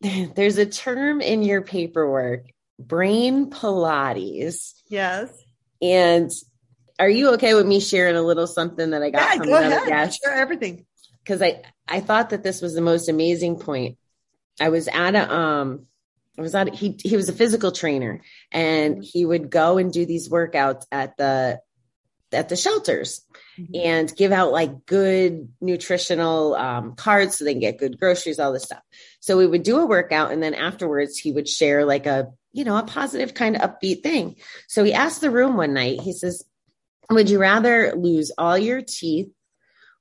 there's 0.34 0.58
a 0.58 0.66
term 0.66 1.20
in 1.20 1.42
your 1.42 1.62
paperwork, 1.62 2.46
brain 2.78 3.50
Pilates. 3.50 4.74
Yes. 4.88 5.32
And 5.82 6.30
are 6.98 7.08
you 7.08 7.34
okay 7.34 7.54
with 7.54 7.66
me 7.66 7.80
sharing 7.80 8.16
a 8.16 8.22
little 8.22 8.46
something 8.46 8.90
that 8.90 9.02
I 9.02 9.10
got 9.10 9.20
yeah, 9.20 9.36
from 9.36 9.46
go 9.46 9.56
ahead. 9.56 9.88
Guest? 9.88 10.20
Share 10.22 10.34
everything. 10.34 10.86
Because 11.22 11.42
I 11.42 11.62
I 11.86 12.00
thought 12.00 12.30
that 12.30 12.42
this 12.42 12.62
was 12.62 12.74
the 12.74 12.80
most 12.80 13.08
amazing 13.08 13.58
point. 13.58 13.98
I 14.60 14.70
was 14.70 14.88
at 14.88 15.14
a 15.14 15.32
um 15.32 15.86
I 16.38 16.42
was 16.42 16.54
at 16.54 16.74
he 16.74 16.98
he 17.02 17.16
was 17.16 17.28
a 17.28 17.32
physical 17.32 17.70
trainer 17.70 18.22
and 18.50 18.96
mm-hmm. 18.96 19.02
he 19.02 19.24
would 19.24 19.50
go 19.50 19.78
and 19.78 19.92
do 19.92 20.06
these 20.06 20.28
workouts 20.28 20.84
at 20.90 21.16
the 21.16 21.60
at 22.32 22.48
the 22.48 22.56
shelters 22.56 23.24
mm-hmm. 23.58 23.72
and 23.74 24.16
give 24.16 24.32
out 24.32 24.52
like 24.52 24.86
good 24.86 25.48
nutritional 25.60 26.54
um, 26.54 26.94
cards 26.94 27.38
so 27.38 27.44
they 27.44 27.54
can 27.54 27.60
get 27.60 27.78
good 27.78 27.98
groceries, 27.98 28.38
all 28.38 28.52
this 28.52 28.64
stuff. 28.64 28.82
So 29.20 29.36
we 29.36 29.46
would 29.46 29.62
do 29.62 29.78
a 29.78 29.86
workout 29.86 30.32
and 30.32 30.42
then 30.42 30.54
afterwards 30.54 31.18
he 31.18 31.32
would 31.32 31.48
share 31.48 31.84
like 31.84 32.06
a, 32.06 32.32
you 32.52 32.64
know, 32.64 32.76
a 32.76 32.82
positive 32.82 33.34
kind 33.34 33.56
of 33.56 33.62
upbeat 33.62 34.02
thing. 34.02 34.36
So 34.68 34.84
he 34.84 34.92
asked 34.92 35.20
the 35.20 35.30
room 35.30 35.56
one 35.56 35.74
night, 35.74 36.00
he 36.00 36.12
says, 36.12 36.44
would 37.10 37.30
you 37.30 37.38
rather 37.38 37.94
lose 37.94 38.32
all 38.36 38.58
your 38.58 38.82
teeth 38.82 39.30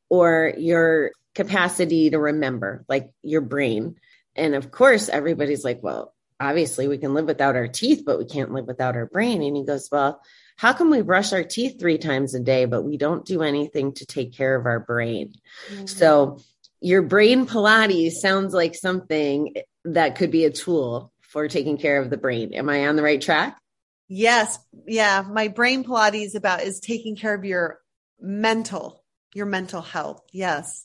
or 0.09 0.53
your 0.57 1.11
capacity 1.35 2.09
to 2.09 2.19
remember, 2.19 2.83
like 2.89 3.11
your 3.23 3.41
brain? 3.41 3.95
And 4.35 4.55
of 4.55 4.71
course, 4.71 5.09
everybody's 5.09 5.63
like, 5.63 5.81
well, 5.81 6.13
obviously 6.39 6.87
we 6.87 6.97
can 6.97 7.13
live 7.13 7.25
without 7.25 7.55
our 7.55 7.67
teeth, 7.67 8.03
but 8.05 8.19
we 8.19 8.25
can't 8.25 8.51
live 8.51 8.65
without 8.65 8.95
our 8.95 9.05
brain. 9.05 9.41
And 9.41 9.55
he 9.55 9.65
goes, 9.65 9.89
well, 9.91 10.21
how 10.57 10.73
can 10.73 10.89
we 10.89 11.01
brush 11.01 11.33
our 11.33 11.43
teeth 11.43 11.79
three 11.79 11.99
times 11.99 12.33
a 12.33 12.39
day, 12.39 12.65
but 12.65 12.81
we 12.81 12.97
don't 12.97 13.25
do 13.25 13.43
anything 13.43 13.93
to 13.93 14.05
take 14.05 14.33
care 14.33 14.55
of 14.55 14.65
our 14.65 14.79
brain? 14.79 15.33
Mm-hmm. 15.69 15.85
So 15.85 16.39
your 16.81 17.03
brain 17.03 17.45
Pilates 17.45 18.13
sounds 18.13 18.55
like 18.55 18.73
something 18.73 19.53
that 19.85 20.15
could 20.15 20.31
be 20.31 20.45
a 20.45 20.51
tool 20.51 21.13
for 21.21 21.47
taking 21.47 21.77
care 21.77 22.01
of 22.01 22.09
the 22.09 22.17
brain. 22.17 22.55
Am 22.55 22.69
I 22.69 22.87
on 22.87 22.95
the 22.95 23.03
right 23.03 23.21
track? 23.21 23.59
Yes. 24.07 24.57
Yeah. 24.87 25.23
My 25.29 25.47
brain 25.47 25.83
Pilates 25.83 26.33
about 26.33 26.63
is 26.63 26.79
taking 26.79 27.15
care 27.15 27.35
of 27.35 27.45
your 27.45 27.79
mental, 28.19 29.03
your 29.35 29.45
mental 29.45 29.83
health. 29.83 30.21
Yes. 30.31 30.83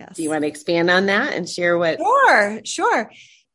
Yes. 0.00 0.16
Do 0.16 0.24
you 0.24 0.30
want 0.30 0.42
to 0.42 0.48
expand 0.48 0.90
on 0.90 1.06
that 1.06 1.32
and 1.32 1.48
share 1.48 1.78
what? 1.78 1.98
Sure. 2.00 2.60
Sure. 2.64 3.10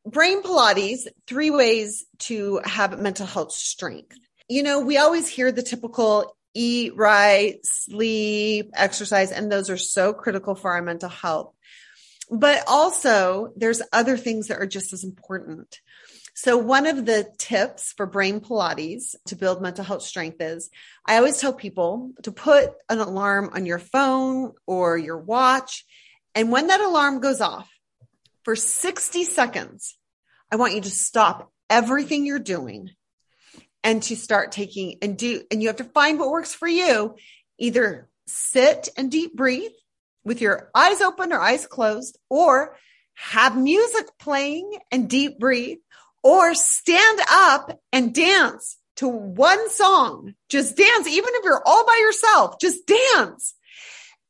Brain 0.06 0.44
Pilates, 0.44 1.08
three 1.28 1.52
ways 1.52 2.06
to 2.20 2.62
have 2.64 2.98
mental 3.00 3.26
health 3.26 3.52
strength 3.52 4.18
you 4.52 4.64
know, 4.64 4.82
we 4.82 4.98
always 4.98 5.30
hear 5.30 5.50
the 5.50 5.64
typical 5.64 6.36
eat 6.54 6.94
right, 6.98 7.66
sleep, 7.66 8.72
exercise, 8.74 9.32
and 9.32 9.50
those 9.50 9.70
are 9.70 9.78
so 9.78 10.12
critical 10.12 10.56
for 10.56 10.74
our 10.74 10.82
mental 10.82 11.08
health. 11.08 11.54
But 12.30 12.66
also, 12.68 13.54
there's 13.56 13.82
other 13.94 14.18
things 14.18 14.50
that 14.50 14.60
are 14.60 14.68
just 14.68 14.92
as 14.92 15.06
important. 15.06 15.80
So, 16.34 16.58
one 16.58 16.86
of 16.86 17.06
the 17.06 17.32
tips 17.38 17.94
for 17.96 18.06
brain 18.06 18.42
Pilates 18.42 19.16
to 19.28 19.38
build 19.38 19.62
mental 19.62 19.86
health 19.86 20.02
strength 20.02 20.42
is 20.42 20.70
I 21.06 21.16
always 21.16 21.38
tell 21.38 21.54
people 21.54 22.12
to 22.24 22.34
put 22.34 22.72
an 22.90 23.00
alarm 23.00 23.52
on 23.54 23.66
your 23.66 23.80
phone 23.80 24.52
or 24.68 24.98
your 24.98 25.18
watch. 25.18 25.86
And 26.36 26.52
when 26.52 26.68
that 26.68 26.82
alarm 26.82 27.22
goes 27.22 27.40
off 27.40 27.70
for 28.44 28.58
60 28.58 29.24
seconds, 29.24 29.98
I 30.52 30.58
want 30.58 30.76
you 30.76 30.82
to 30.82 30.90
stop 30.90 31.54
everything 31.70 32.26
you're 32.26 32.40
doing 32.40 32.90
and 33.84 34.04
to 34.04 34.16
start 34.16 34.52
taking 34.52 34.98
and 35.02 35.18
do, 35.18 35.44
and 35.50 35.62
you 35.62 35.70
have 35.70 35.78
to 35.78 35.84
find 35.84 36.20
what 36.20 36.32
works 36.32 36.54
for 36.54 36.68
you. 36.68 37.16
Either 37.58 38.10
sit 38.28 38.90
and 38.98 39.12
deep 39.12 39.36
breathe 39.36 39.72
with 40.24 40.42
your 40.42 40.70
eyes 40.76 41.02
open 41.02 41.34
or 41.34 41.40
eyes 41.40 41.66
closed, 41.66 42.18
or 42.30 42.78
have 43.14 43.58
music 43.58 44.08
playing 44.20 44.72
and 44.92 45.10
deep 45.10 45.40
breathe, 45.40 45.80
or 46.24 46.54
stand 46.54 47.20
up 47.30 47.80
and 47.92 48.14
dance 48.14 48.78
to 48.98 49.08
one 49.08 49.70
song. 49.70 50.34
Just 50.50 50.78
dance, 50.78 51.08
even 51.08 51.30
if 51.34 51.44
you're 51.44 51.64
all 51.66 51.86
by 51.86 51.98
yourself, 52.00 52.60
just 52.60 52.86
dance. 52.86 53.56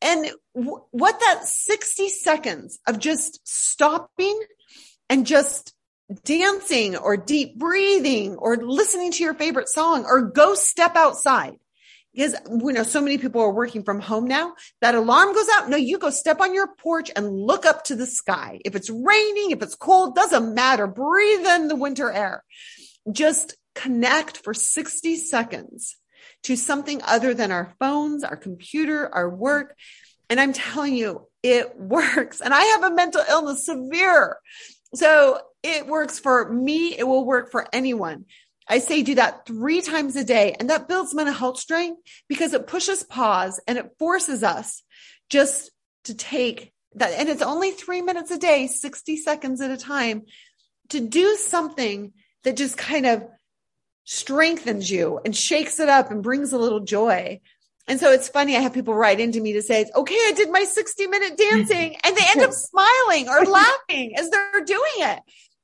And 0.01 0.31
w- 0.55 0.81
what 0.91 1.20
that 1.20 1.46
60 1.46 2.10
seconds 2.10 2.79
of 2.88 2.98
just 2.98 3.39
stopping 3.43 4.39
and 5.10 5.27
just 5.27 5.74
dancing 6.24 6.96
or 6.96 7.18
deep 7.18 7.58
breathing 7.58 8.36
or 8.36 8.58
listening 8.58 9.12
to 9.12 9.24
your 9.24 9.34
favorite 9.34 9.70
song 9.70 10.06
or 10.06 10.22
go 10.22 10.56
step 10.56 10.96
outside. 10.96 11.56
Because 12.13 12.36
you 12.50 12.74
know, 12.74 12.84
so 12.84 13.00
many 13.00 13.18
people 13.18 13.41
are 13.41 13.53
working 13.53 13.84
from 13.84 14.01
home 14.01 14.25
now. 14.25 14.53
That 14.82 14.96
alarm 14.96 15.34
goes 15.34 15.48
out. 15.53 15.70
No, 15.70 15.77
you 15.77 15.98
go 15.98 16.10
step 16.10 16.41
on 16.41 16.53
your 16.53 16.68
porch 16.75 17.10
and 17.15 17.32
look 17.32 17.65
up 17.65 17.86
to 17.86 17.96
the 17.96 18.06
sky. 18.06 18.60
If 18.65 18.75
it's 18.75 18.89
raining, 18.89 19.51
if 19.51 19.62
it's 19.62 19.75
cold, 19.75 20.15
doesn't 20.15 20.53
matter. 20.53 20.88
Breathe 20.88 21.46
in 21.46 21.70
the 21.70 21.75
winter 21.75 22.12
air. 22.12 22.44
Just 23.10 23.56
connect 23.75 24.38
for 24.38 24.53
60 24.53 25.15
seconds 25.15 25.96
to 26.44 26.58
something 26.58 27.01
other 27.03 27.34
than 27.34 27.51
our 27.51 27.74
phones, 27.80 28.24
our 28.24 28.36
computer, 28.36 29.13
our 29.13 29.30
work. 29.30 29.75
And 30.30 30.39
I'm 30.39 30.53
telling 30.53 30.96
you, 30.96 31.27
it 31.44 31.75
works. 31.77 32.41
And 32.41 32.53
I 32.53 32.62
have 32.62 32.84
a 32.84 32.96
mental 32.96 33.24
illness 33.30 33.65
severe. 33.65 34.38
So 34.93 35.39
it 35.63 35.88
works 35.88 36.19
for 36.19 36.51
me. 36.51 36.98
It 36.98 37.07
will 37.07 37.25
work 37.25 37.51
for 37.51 37.67
anyone. 37.74 38.25
I 38.67 38.79
say 38.79 39.01
do 39.01 39.15
that 39.15 39.45
three 39.45 39.81
times 39.81 40.15
a 40.15 40.24
day 40.24 40.55
and 40.60 40.69
that 40.69 40.88
builds 40.88 41.13
mental 41.13 41.36
health 41.36 41.60
strength 41.60 42.01
because 42.29 42.53
it 42.53 42.67
pushes 42.67 43.03
pause 43.03 43.60
and 43.67 43.77
it 43.77 43.91
forces 44.00 44.43
us 44.43 44.81
just 45.29 45.71
to 46.05 46.13
take 46.13 46.71
that. 46.95 47.12
And 47.12 47.29
it's 47.29 47.41
only 47.41 47.71
three 47.71 48.01
minutes 48.01 48.31
a 48.31 48.38
day, 48.38 48.67
60 48.67 49.17
seconds 49.17 49.62
at 49.62 49.71
a 49.71 49.77
time 49.77 50.24
to 50.89 51.00
do 51.00 51.36
something 51.36 52.13
that 52.43 52.57
just 52.57 52.77
kind 52.77 53.05
of 53.05 53.24
strengthens 54.03 54.89
you 54.89 55.19
and 55.24 55.36
shakes 55.36 55.79
it 55.79 55.89
up 55.89 56.12
and 56.12 56.24
brings 56.24 56.53
a 56.53 56.57
little 56.57 56.81
joy. 56.81 57.39
And 57.88 58.00
so 58.00 58.11
it's 58.11 58.29
funny. 58.29 58.55
I 58.55 58.61
have 58.61 58.73
people 58.73 58.93
write 58.93 59.19
into 59.19 59.41
me 59.41 59.53
to 59.53 59.61
say, 59.61 59.85
okay, 59.95 60.15
I 60.15 60.33
did 60.35 60.51
my 60.51 60.63
60 60.63 61.07
minute 61.07 61.38
dancing 61.38 61.97
and 62.03 62.15
they 62.15 62.23
end 62.29 62.41
up 62.41 62.53
smiling 62.53 63.27
or 63.27 63.45
laughing 63.45 64.15
as 64.17 64.29
they're 64.29 64.63
doing 64.65 64.81
it. 64.97 65.19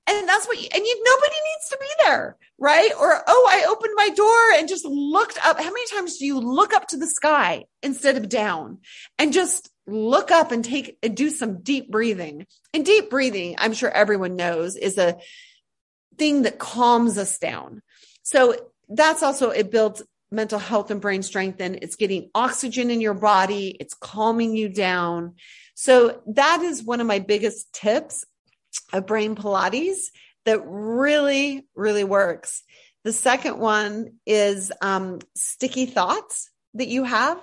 And 0.09 0.27
that's 0.27 0.47
what, 0.47 0.61
you, 0.61 0.69
and 0.73 0.85
you, 0.85 1.03
nobody 1.03 1.35
needs 1.35 1.69
to 1.69 1.77
be 1.81 1.87
there, 2.05 2.37
right? 2.57 2.91
Or, 2.97 3.21
oh, 3.27 3.49
I 3.51 3.69
opened 3.69 3.93
my 3.97 4.09
door 4.09 4.51
and 4.57 4.69
just 4.69 4.85
looked 4.85 5.37
up. 5.45 5.57
How 5.57 5.65
many 5.65 5.85
times 5.87 6.17
do 6.17 6.25
you 6.25 6.39
look 6.39 6.73
up 6.73 6.87
to 6.87 6.97
the 6.97 7.07
sky 7.07 7.65
instead 7.83 8.15
of 8.15 8.29
down 8.29 8.79
and 9.19 9.33
just 9.33 9.69
look 9.87 10.31
up 10.31 10.51
and 10.51 10.63
take 10.63 10.97
and 11.01 11.15
do 11.15 11.29
some 11.29 11.61
deep 11.61 11.89
breathing. 11.89 12.45
And 12.73 12.85
deep 12.85 13.09
breathing, 13.09 13.55
I'm 13.57 13.73
sure 13.73 13.89
everyone 13.89 14.35
knows, 14.35 14.75
is 14.75 14.97
a 14.97 15.17
thing 16.17 16.43
that 16.43 16.59
calms 16.59 17.17
us 17.17 17.37
down. 17.39 17.81
So 18.23 18.55
that's 18.89 19.23
also, 19.23 19.49
it 19.49 19.71
builds 19.71 20.03
mental 20.31 20.59
health 20.59 20.91
and 20.91 21.01
brain 21.01 21.23
strength 21.23 21.61
and 21.61 21.79
it's 21.81 21.95
getting 21.95 22.29
oxygen 22.35 22.91
in 22.91 23.01
your 23.01 23.13
body. 23.13 23.75
It's 23.79 23.93
calming 23.93 24.55
you 24.55 24.69
down. 24.69 25.35
So 25.73 26.21
that 26.27 26.61
is 26.61 26.83
one 26.83 27.01
of 27.01 27.07
my 27.07 27.19
biggest 27.19 27.71
tips 27.73 28.25
of 28.91 29.05
brain 29.05 29.35
Pilates 29.35 30.07
that 30.45 30.61
really, 30.65 31.67
really 31.75 32.03
works. 32.03 32.63
The 33.03 33.13
second 33.13 33.59
one 33.59 34.15
is 34.25 34.71
um, 34.81 35.19
sticky 35.35 35.85
thoughts 35.85 36.49
that 36.73 36.87
you 36.87 37.03
have. 37.03 37.39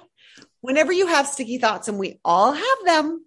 Whenever 0.61 0.93
you 0.93 1.07
have 1.07 1.26
sticky 1.26 1.59
thoughts, 1.59 1.88
and 1.88 1.99
we 1.99 2.19
all 2.25 2.53
have 2.53 2.79
them, 2.85 3.25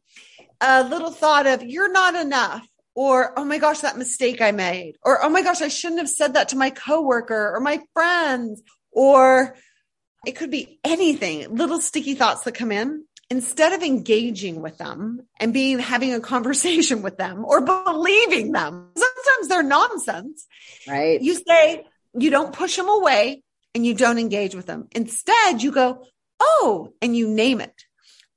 a 0.60 0.84
little 0.84 1.12
thought 1.12 1.48
of 1.48 1.64
you're 1.64 1.92
not 1.92 2.16
enough, 2.16 2.68
or 2.96 3.38
oh 3.38 3.46
my 3.46 3.60
gosh, 3.60 3.80
that 3.82 3.98
mistake 3.98 4.42
I 4.42 4.52
made, 4.52 4.98
or 5.04 5.24
oh 5.24 5.30
my 5.30 5.44
gosh, 5.44 5.62
I 5.62 5.68
shouldn't 5.68 6.00
have 6.00 6.10
said 6.10 6.34
that 6.34 6.50
to 6.50 6.58
my 6.58 6.72
coworker 6.72 7.56
or 7.56 7.60
my 7.60 7.82
friends, 7.94 8.62
or 8.98 9.56
it 10.26 10.36
could 10.36 10.50
be 10.50 10.80
anything, 10.84 11.56
little 11.56 11.80
sticky 11.80 12.16
thoughts 12.16 12.42
that 12.44 12.56
come 12.56 12.72
in. 12.72 13.06
Instead 13.30 13.74
of 13.74 13.84
engaging 13.84 14.62
with 14.62 14.80
them 14.80 15.22
and 15.40 15.54
being 15.54 15.78
having 15.78 16.14
a 16.16 16.20
conversation 16.20 17.02
with 17.04 17.16
them 17.16 17.46
or 17.46 17.62
believing 17.62 18.54
them, 18.54 18.90
sometimes 18.98 19.48
they're 19.50 19.62
nonsense. 19.62 20.48
Right. 20.88 21.22
You 21.22 21.36
say, 21.36 21.86
you 22.18 22.32
don't 22.32 22.54
push 22.54 22.76
them 22.76 22.90
away 22.90 23.44
and 23.76 23.86
you 23.86 23.94
don't 23.94 24.18
engage 24.18 24.56
with 24.56 24.66
them. 24.66 24.88
Instead, 24.94 25.62
you 25.62 25.72
go, 25.72 26.04
Oh, 26.40 26.94
and 27.00 27.16
you 27.16 27.28
name 27.28 27.62
it. 27.62 27.84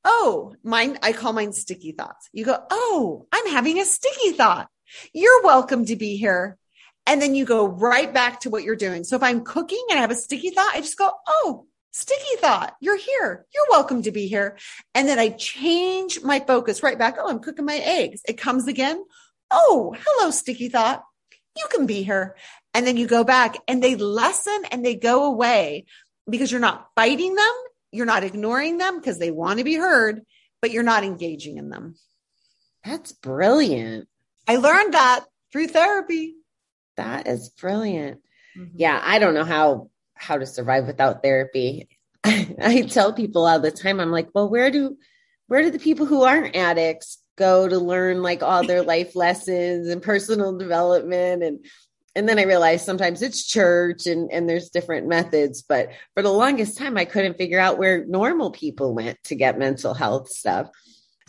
Oh, 0.05 0.55
mine, 0.62 0.99
I 1.02 1.12
call 1.12 1.33
mine 1.33 1.55
sticky 1.55 1.93
thoughts. 1.93 2.29
You 2.35 2.45
go, 2.45 2.59
Oh, 2.71 3.26
I'm 3.33 3.47
having 3.47 3.79
a 3.79 3.87
sticky 3.87 4.33
thought. 4.33 4.69
You're 5.14 5.43
welcome 5.43 5.87
to 5.87 5.97
be 5.97 6.17
here. 6.17 6.59
And 7.07 7.21
then 7.21 7.35
you 7.35 7.45
go 7.45 7.66
right 7.66 8.12
back 8.12 8.40
to 8.40 8.50
what 8.50 8.62
you're 8.62 8.76
doing. 8.76 9.04
So 9.04 9.16
if 9.16 9.23
I'm 9.23 9.45
cooking 9.45 9.85
and 9.90 9.99
I 9.99 10.02
have 10.02 10.11
a 10.11 10.16
sticky 10.16 10.50
thought, 10.50 10.75
I 10.75 10.80
just 10.80 10.99
go, 10.99 11.11
Oh, 11.28 11.66
sticky 11.90 12.37
thought. 12.38 12.75
You're 12.80 12.99
here. 12.99 13.47
You're 13.52 13.66
welcome 13.71 14.02
to 14.02 14.12
be 14.12 14.28
here. 14.28 14.59
And 14.95 15.09
then 15.09 15.19
I 15.19 15.30
change 15.30 16.23
my 16.23 16.40
focus 16.40 16.83
right 16.83 16.99
back. 16.99 17.16
Oh, 17.19 17.28
I'm 17.28 17.40
cooking 17.40 17.64
my 17.64 17.76
eggs. 17.76 18.23
It 18.28 18.38
comes 18.38 18.69
again. 18.69 19.02
Oh, 19.50 19.95
hello, 19.99 20.30
sticky 20.30 20.69
thought. 20.69 21.02
You 21.57 21.66
can 21.71 21.87
be 21.87 22.02
here. 22.02 22.37
And 22.75 22.87
then 22.87 22.97
you 22.97 23.07
go 23.07 23.25
back 23.25 23.57
and 23.66 23.83
they 23.83 23.97
lessen 23.97 24.62
and 24.71 24.85
they 24.85 24.95
go 24.95 25.26
away 25.26 25.87
because 26.28 26.52
you're 26.52 26.61
not 26.61 26.88
fighting 26.95 27.35
them. 27.35 27.54
You're 27.92 28.07
not 28.07 28.23
ignoring 28.23 28.78
them 28.78 28.99
because 28.99 29.19
they 29.19 29.33
want 29.33 29.59
to 29.59 29.64
be 29.64 29.75
heard, 29.75 30.23
but 30.62 30.71
you're 30.71 30.85
not 30.85 31.02
engaging 31.02 31.57
in 31.59 31.71
them. 31.71 31.97
That's 32.85 33.12
brilliant. 33.12 34.09
I 34.47 34.57
learned 34.57 34.95
that 34.95 35.25
through 35.52 35.69
therapy. 35.69 36.37
That 37.00 37.26
is 37.26 37.49
brilliant. 37.49 38.21
Mm-hmm. 38.56 38.76
Yeah, 38.76 39.00
I 39.02 39.19
don't 39.19 39.34
know 39.34 39.45
how 39.45 39.91
how 40.15 40.36
to 40.36 40.47
survive 40.47 40.86
without 40.86 41.23
therapy. 41.23 41.89
I 42.25 42.82
tell 42.82 43.13
people 43.15 43.47
all 43.47 43.58
the 43.58 43.71
time 43.71 44.00
I'm 44.00 44.13
like, 44.13 44.28
"Well, 44.34 44.50
where 44.50 44.71
do 44.71 44.97
where 45.47 45.63
do 45.63 45.71
the 45.71 45.78
people 45.78 46.06
who 46.06 46.23
aren't 46.23 46.56
addicts 46.56 47.19
go 47.36 47.67
to 47.67 47.78
learn 47.78 48.23
like 48.23 48.43
all 48.43 48.67
their 48.67 48.82
life 48.95 49.17
lessons 49.17 49.89
and 49.89 50.02
personal 50.02 50.56
development 50.58 51.43
and 51.43 51.65
and 52.17 52.28
then 52.28 52.39
I 52.39 52.43
realized 52.43 52.84
sometimes 52.84 53.23
it's 53.23 53.47
church 53.47 54.06
and, 54.06 54.30
and 54.32 54.49
there's 54.49 54.71
different 54.71 55.06
methods, 55.06 55.63
but 55.63 55.91
for 56.15 56.23
the 56.25 56.32
longest 56.32 56.76
time, 56.76 56.99
I 56.99 57.04
couldn't 57.04 57.39
figure 57.39 57.60
out 57.60 57.78
where 57.78 58.04
normal 58.04 58.50
people 58.50 58.95
went 58.95 59.23
to 59.25 59.36
get 59.36 59.60
mental 59.60 59.95
health 59.95 60.28
stuff. 60.28 60.69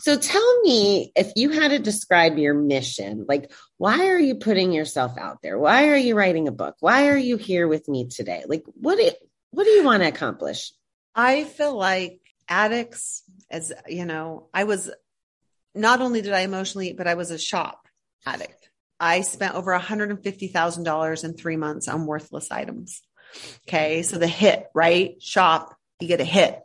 So 0.00 0.18
tell 0.18 0.60
me 0.62 1.12
if 1.14 1.30
you 1.36 1.50
had 1.50 1.70
to 1.70 1.78
describe 1.78 2.36
your 2.36 2.54
mission, 2.54 3.24
like 3.28 3.52
why 3.82 4.06
are 4.06 4.18
you 4.20 4.36
putting 4.36 4.70
yourself 4.70 5.18
out 5.18 5.42
there? 5.42 5.58
Why 5.58 5.88
are 5.88 5.96
you 5.96 6.14
writing 6.14 6.46
a 6.46 6.52
book? 6.52 6.76
Why 6.78 7.08
are 7.08 7.16
you 7.16 7.36
here 7.36 7.66
with 7.66 7.88
me 7.88 8.06
today? 8.06 8.44
Like 8.46 8.62
what 8.74 8.96
do, 8.96 9.10
what 9.50 9.64
do 9.64 9.70
you 9.70 9.82
want 9.82 10.04
to 10.04 10.08
accomplish? 10.08 10.70
I 11.16 11.42
feel 11.42 11.76
like 11.76 12.20
addicts, 12.48 13.24
as 13.50 13.72
you 13.88 14.04
know, 14.04 14.46
I 14.54 14.62
was 14.64 14.88
not 15.74 16.00
only 16.00 16.22
did 16.22 16.32
I 16.32 16.42
emotionally, 16.42 16.92
but 16.92 17.08
I 17.08 17.14
was 17.14 17.32
a 17.32 17.38
shop 17.38 17.88
addict. 18.24 18.70
I 19.00 19.22
spent 19.22 19.56
over 19.56 19.76
$150,000 19.76 21.24
in 21.24 21.34
three 21.34 21.56
months 21.56 21.88
on 21.88 22.06
worthless 22.06 22.52
items. 22.52 23.02
Okay. 23.66 24.04
So 24.04 24.16
the 24.16 24.28
hit, 24.28 24.68
right? 24.76 25.20
Shop, 25.20 25.74
you 25.98 26.06
get 26.06 26.20
a 26.20 26.24
hit. 26.24 26.56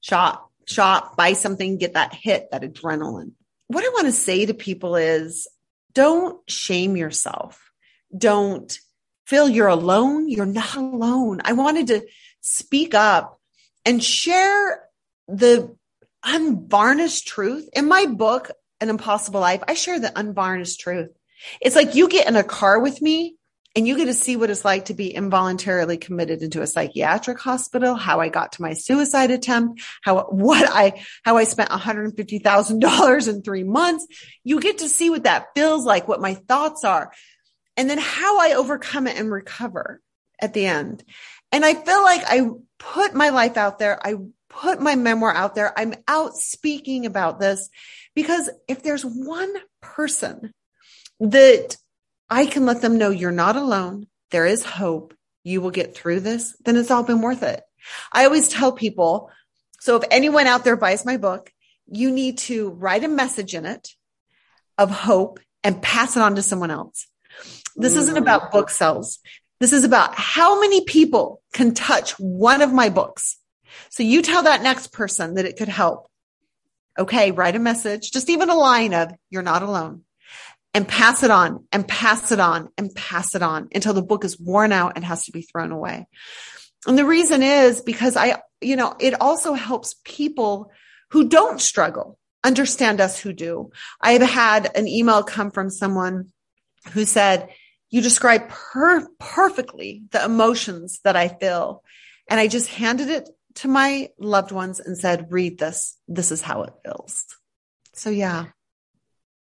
Shop, 0.00 0.50
shop, 0.66 1.18
buy 1.18 1.34
something, 1.34 1.76
get 1.76 1.92
that 1.92 2.14
hit, 2.14 2.50
that 2.50 2.62
adrenaline. 2.62 3.32
What 3.66 3.84
I 3.84 3.90
want 3.90 4.06
to 4.06 4.12
say 4.12 4.46
to 4.46 4.54
people 4.54 4.96
is 4.96 5.48
don't 5.94 6.38
shame 6.50 6.96
yourself. 6.96 7.70
Don't 8.16 8.78
feel 9.26 9.48
you're 9.48 9.68
alone. 9.68 10.28
You're 10.28 10.46
not 10.46 10.76
alone. 10.76 11.40
I 11.44 11.52
wanted 11.52 11.88
to 11.88 12.06
speak 12.40 12.94
up 12.94 13.38
and 13.84 14.02
share 14.02 14.82
the 15.28 15.74
unvarnished 16.24 17.26
truth. 17.26 17.68
In 17.72 17.88
my 17.88 18.06
book, 18.06 18.50
An 18.80 18.90
Impossible 18.90 19.40
Life, 19.40 19.62
I 19.66 19.74
share 19.74 19.98
the 19.98 20.16
unvarnished 20.18 20.80
truth. 20.80 21.10
It's 21.60 21.76
like 21.76 21.94
you 21.94 22.08
get 22.08 22.28
in 22.28 22.36
a 22.36 22.44
car 22.44 22.78
with 22.78 23.02
me 23.02 23.36
and 23.74 23.88
you 23.88 23.96
get 23.96 24.04
to 24.04 24.14
see 24.14 24.36
what 24.36 24.50
it's 24.50 24.64
like 24.64 24.86
to 24.86 24.94
be 24.94 25.14
involuntarily 25.14 25.96
committed 25.96 26.42
into 26.42 26.60
a 26.60 26.66
psychiatric 26.66 27.38
hospital, 27.38 27.94
how 27.94 28.20
I 28.20 28.28
got 28.28 28.52
to 28.52 28.62
my 28.62 28.74
suicide 28.74 29.30
attempt, 29.30 29.82
how, 30.02 30.24
what 30.24 30.68
I, 30.70 31.02
how 31.24 31.38
I 31.38 31.44
spent 31.44 31.70
$150,000 31.70 33.28
in 33.28 33.42
three 33.42 33.64
months. 33.64 34.06
You 34.44 34.60
get 34.60 34.78
to 34.78 34.88
see 34.88 35.08
what 35.08 35.24
that 35.24 35.48
feels 35.54 35.86
like, 35.86 36.06
what 36.06 36.20
my 36.20 36.34
thoughts 36.34 36.84
are, 36.84 37.12
and 37.76 37.88
then 37.88 37.98
how 37.98 38.40
I 38.40 38.54
overcome 38.54 39.06
it 39.06 39.18
and 39.18 39.32
recover 39.32 40.00
at 40.38 40.52
the 40.52 40.66
end. 40.66 41.02
And 41.50 41.64
I 41.64 41.74
feel 41.74 42.02
like 42.02 42.22
I 42.26 42.48
put 42.78 43.14
my 43.14 43.30
life 43.30 43.56
out 43.56 43.78
there. 43.78 43.98
I 44.06 44.16
put 44.50 44.82
my 44.82 44.96
memoir 44.96 45.32
out 45.32 45.54
there. 45.54 45.72
I'm 45.78 45.94
out 46.06 46.34
speaking 46.36 47.06
about 47.06 47.40
this 47.40 47.70
because 48.14 48.50
if 48.68 48.82
there's 48.82 49.02
one 49.02 49.52
person 49.80 50.52
that 51.20 51.76
I 52.32 52.46
can 52.46 52.64
let 52.64 52.80
them 52.80 52.96
know 52.96 53.10
you're 53.10 53.30
not 53.30 53.56
alone. 53.56 54.06
There 54.30 54.46
is 54.46 54.64
hope. 54.64 55.12
You 55.44 55.60
will 55.60 55.70
get 55.70 55.94
through 55.94 56.20
this. 56.20 56.56
Then 56.64 56.76
it's 56.76 56.90
all 56.90 57.02
been 57.02 57.20
worth 57.20 57.42
it. 57.42 57.62
I 58.10 58.24
always 58.24 58.48
tell 58.48 58.72
people. 58.72 59.30
So 59.80 59.96
if 59.96 60.04
anyone 60.10 60.46
out 60.46 60.64
there 60.64 60.78
buys 60.78 61.04
my 61.04 61.18
book, 61.18 61.52
you 61.86 62.10
need 62.10 62.38
to 62.38 62.70
write 62.70 63.04
a 63.04 63.08
message 63.08 63.54
in 63.54 63.66
it 63.66 63.90
of 64.78 64.90
hope 64.90 65.40
and 65.62 65.82
pass 65.82 66.16
it 66.16 66.22
on 66.22 66.36
to 66.36 66.42
someone 66.42 66.70
else. 66.70 67.06
This 67.76 67.96
isn't 67.96 68.14
mm. 68.16 68.22
about 68.22 68.50
book 68.50 68.70
sales. 68.70 69.18
This 69.60 69.74
is 69.74 69.84
about 69.84 70.14
how 70.14 70.58
many 70.58 70.86
people 70.86 71.42
can 71.52 71.74
touch 71.74 72.12
one 72.18 72.62
of 72.62 72.72
my 72.72 72.88
books. 72.88 73.36
So 73.90 74.04
you 74.04 74.22
tell 74.22 74.44
that 74.44 74.62
next 74.62 74.90
person 74.90 75.34
that 75.34 75.44
it 75.44 75.58
could 75.58 75.68
help. 75.68 76.10
Okay. 76.98 77.30
Write 77.30 77.56
a 77.56 77.58
message, 77.58 78.10
just 78.10 78.30
even 78.30 78.48
a 78.48 78.54
line 78.54 78.94
of 78.94 79.12
you're 79.28 79.42
not 79.42 79.62
alone 79.62 80.04
and 80.74 80.88
pass 80.88 81.22
it 81.22 81.30
on 81.30 81.66
and 81.72 81.86
pass 81.86 82.32
it 82.32 82.40
on 82.40 82.68
and 82.78 82.94
pass 82.94 83.34
it 83.34 83.42
on 83.42 83.68
until 83.74 83.94
the 83.94 84.02
book 84.02 84.24
is 84.24 84.40
worn 84.40 84.72
out 84.72 84.92
and 84.96 85.04
has 85.04 85.26
to 85.26 85.32
be 85.32 85.42
thrown 85.42 85.70
away. 85.70 86.06
And 86.86 86.98
the 86.98 87.04
reason 87.04 87.42
is 87.42 87.80
because 87.80 88.16
I, 88.16 88.40
you 88.60 88.76
know, 88.76 88.94
it 88.98 89.20
also 89.20 89.52
helps 89.52 89.96
people 90.04 90.70
who 91.10 91.28
don't 91.28 91.60
struggle 91.60 92.18
understand 92.44 93.00
us 93.00 93.20
who 93.20 93.32
do. 93.32 93.70
I 94.00 94.12
have 94.12 94.22
had 94.22 94.76
an 94.76 94.88
email 94.88 95.22
come 95.22 95.50
from 95.50 95.70
someone 95.70 96.32
who 96.92 97.04
said, 97.04 97.48
you 97.90 98.00
describe 98.00 98.48
per- 98.48 99.06
perfectly 99.20 100.02
the 100.10 100.24
emotions 100.24 101.00
that 101.04 101.14
I 101.14 101.28
feel. 101.28 101.84
And 102.28 102.40
I 102.40 102.48
just 102.48 102.68
handed 102.68 103.08
it 103.08 103.28
to 103.56 103.68
my 103.68 104.08
loved 104.18 104.50
ones 104.50 104.80
and 104.80 104.98
said, 104.98 105.30
read 105.30 105.58
this. 105.58 105.96
This 106.08 106.32
is 106.32 106.40
how 106.40 106.62
it 106.62 106.72
feels. 106.84 107.26
So 107.94 108.10
yeah 108.10 108.46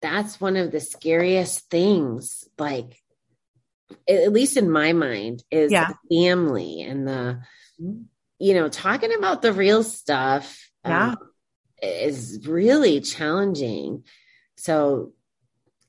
that's 0.02 0.40
one 0.40 0.56
of 0.56 0.72
the 0.72 0.80
scariest 0.80 1.68
things 1.70 2.48
like 2.58 3.00
at 4.08 4.32
least 4.32 4.56
in 4.56 4.70
my 4.70 4.92
mind 4.92 5.42
is 5.50 5.72
yeah. 5.72 5.90
family 6.10 6.82
and 6.82 7.06
the 7.06 7.40
you 8.38 8.54
know 8.54 8.68
talking 8.68 9.14
about 9.14 9.42
the 9.42 9.52
real 9.52 9.82
stuff 9.82 10.70
yeah. 10.84 11.10
Um, 11.10 11.16
is 11.82 12.46
really 12.46 13.00
challenging 13.00 14.04
so 14.56 15.12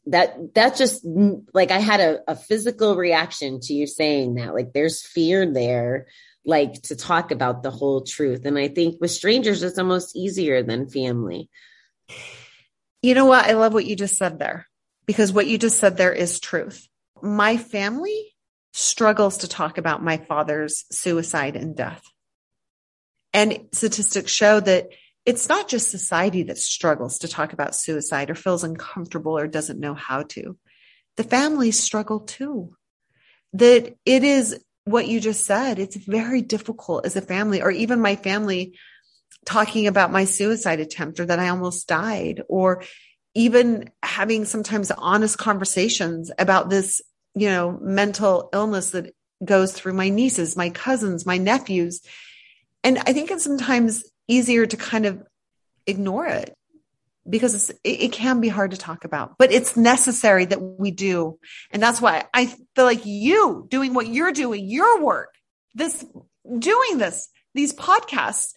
that 0.07 0.53
that 0.55 0.75
just 0.75 1.05
like 1.53 1.71
i 1.71 1.79
had 1.79 1.99
a, 1.99 2.19
a 2.27 2.35
physical 2.35 2.95
reaction 2.95 3.59
to 3.61 3.73
you 3.73 3.87
saying 3.87 4.35
that 4.35 4.53
like 4.53 4.73
there's 4.73 5.05
fear 5.05 5.45
there 5.45 6.07
like 6.45 6.81
to 6.81 6.95
talk 6.95 7.31
about 7.31 7.61
the 7.61 7.71
whole 7.71 8.01
truth 8.01 8.45
and 8.45 8.57
i 8.57 8.67
think 8.67 8.99
with 8.99 9.11
strangers 9.11 9.63
it's 9.63 9.77
almost 9.77 10.15
easier 10.15 10.63
than 10.63 10.89
family 10.89 11.49
you 13.01 13.15
know 13.15 13.25
what? 13.25 13.45
I 13.45 13.53
love 13.53 13.73
what 13.73 13.85
you 13.85 13.95
just 13.95 14.17
said 14.17 14.39
there 14.39 14.67
because 15.05 15.33
what 15.33 15.47
you 15.47 15.57
just 15.57 15.79
said 15.79 15.97
there 15.97 16.13
is 16.13 16.39
truth. 16.39 16.87
My 17.21 17.57
family 17.57 18.33
struggles 18.73 19.39
to 19.39 19.47
talk 19.47 19.77
about 19.77 20.03
my 20.03 20.17
father's 20.17 20.85
suicide 20.91 21.55
and 21.55 21.75
death. 21.75 22.03
And 23.33 23.67
statistics 23.71 24.31
show 24.31 24.59
that 24.59 24.89
it's 25.25 25.47
not 25.47 25.67
just 25.67 25.91
society 25.91 26.43
that 26.43 26.57
struggles 26.57 27.19
to 27.19 27.27
talk 27.27 27.53
about 27.53 27.75
suicide 27.75 28.29
or 28.29 28.35
feels 28.35 28.63
uncomfortable 28.63 29.37
or 29.37 29.47
doesn't 29.47 29.79
know 29.79 29.93
how 29.93 30.23
to. 30.23 30.57
The 31.17 31.23
families 31.23 31.79
struggle 31.79 32.21
too. 32.21 32.75
That 33.53 33.95
it 34.05 34.23
is 34.23 34.63
what 34.85 35.07
you 35.07 35.19
just 35.19 35.45
said. 35.45 35.77
It's 35.77 35.95
very 35.95 36.41
difficult 36.41 37.05
as 37.05 37.15
a 37.15 37.21
family, 37.21 37.61
or 37.61 37.69
even 37.69 38.01
my 38.01 38.15
family 38.15 38.77
talking 39.45 39.87
about 39.87 40.11
my 40.11 40.25
suicide 40.25 40.79
attempt 40.79 41.19
or 41.19 41.25
that 41.25 41.39
I 41.39 41.49
almost 41.49 41.87
died, 41.87 42.43
or 42.47 42.83
even 43.33 43.89
having 44.03 44.45
sometimes 44.45 44.91
honest 44.91 45.37
conversations 45.37 46.31
about 46.37 46.69
this, 46.69 47.01
you 47.33 47.49
know, 47.49 47.77
mental 47.81 48.49
illness 48.53 48.91
that 48.91 49.15
goes 49.43 49.73
through 49.73 49.93
my 49.93 50.09
nieces, 50.09 50.55
my 50.55 50.69
cousins, 50.69 51.25
my 51.25 51.37
nephews. 51.37 52.01
And 52.83 52.99
I 52.99 53.13
think 53.13 53.31
it's 53.31 53.43
sometimes 53.43 54.03
easier 54.27 54.65
to 54.65 54.77
kind 54.77 55.05
of 55.05 55.23
ignore 55.87 56.27
it 56.27 56.53
because 57.29 57.69
it, 57.69 57.79
it 57.83 58.11
can 58.11 58.41
be 58.41 58.49
hard 58.49 58.71
to 58.71 58.77
talk 58.77 59.05
about, 59.05 59.37
but 59.37 59.51
it's 59.51 59.77
necessary 59.77 60.45
that 60.45 60.61
we 60.61 60.91
do. 60.91 61.39
And 61.71 61.81
that's 61.81 62.01
why 62.01 62.25
I 62.33 62.47
feel 62.75 62.85
like 62.85 63.05
you 63.05 63.67
doing 63.69 63.93
what 63.93 64.07
you're 64.07 64.31
doing, 64.31 64.67
your 64.67 65.03
work, 65.03 65.33
this, 65.73 66.05
doing 66.45 66.97
this, 66.97 67.29
these 67.53 67.73
podcasts, 67.73 68.53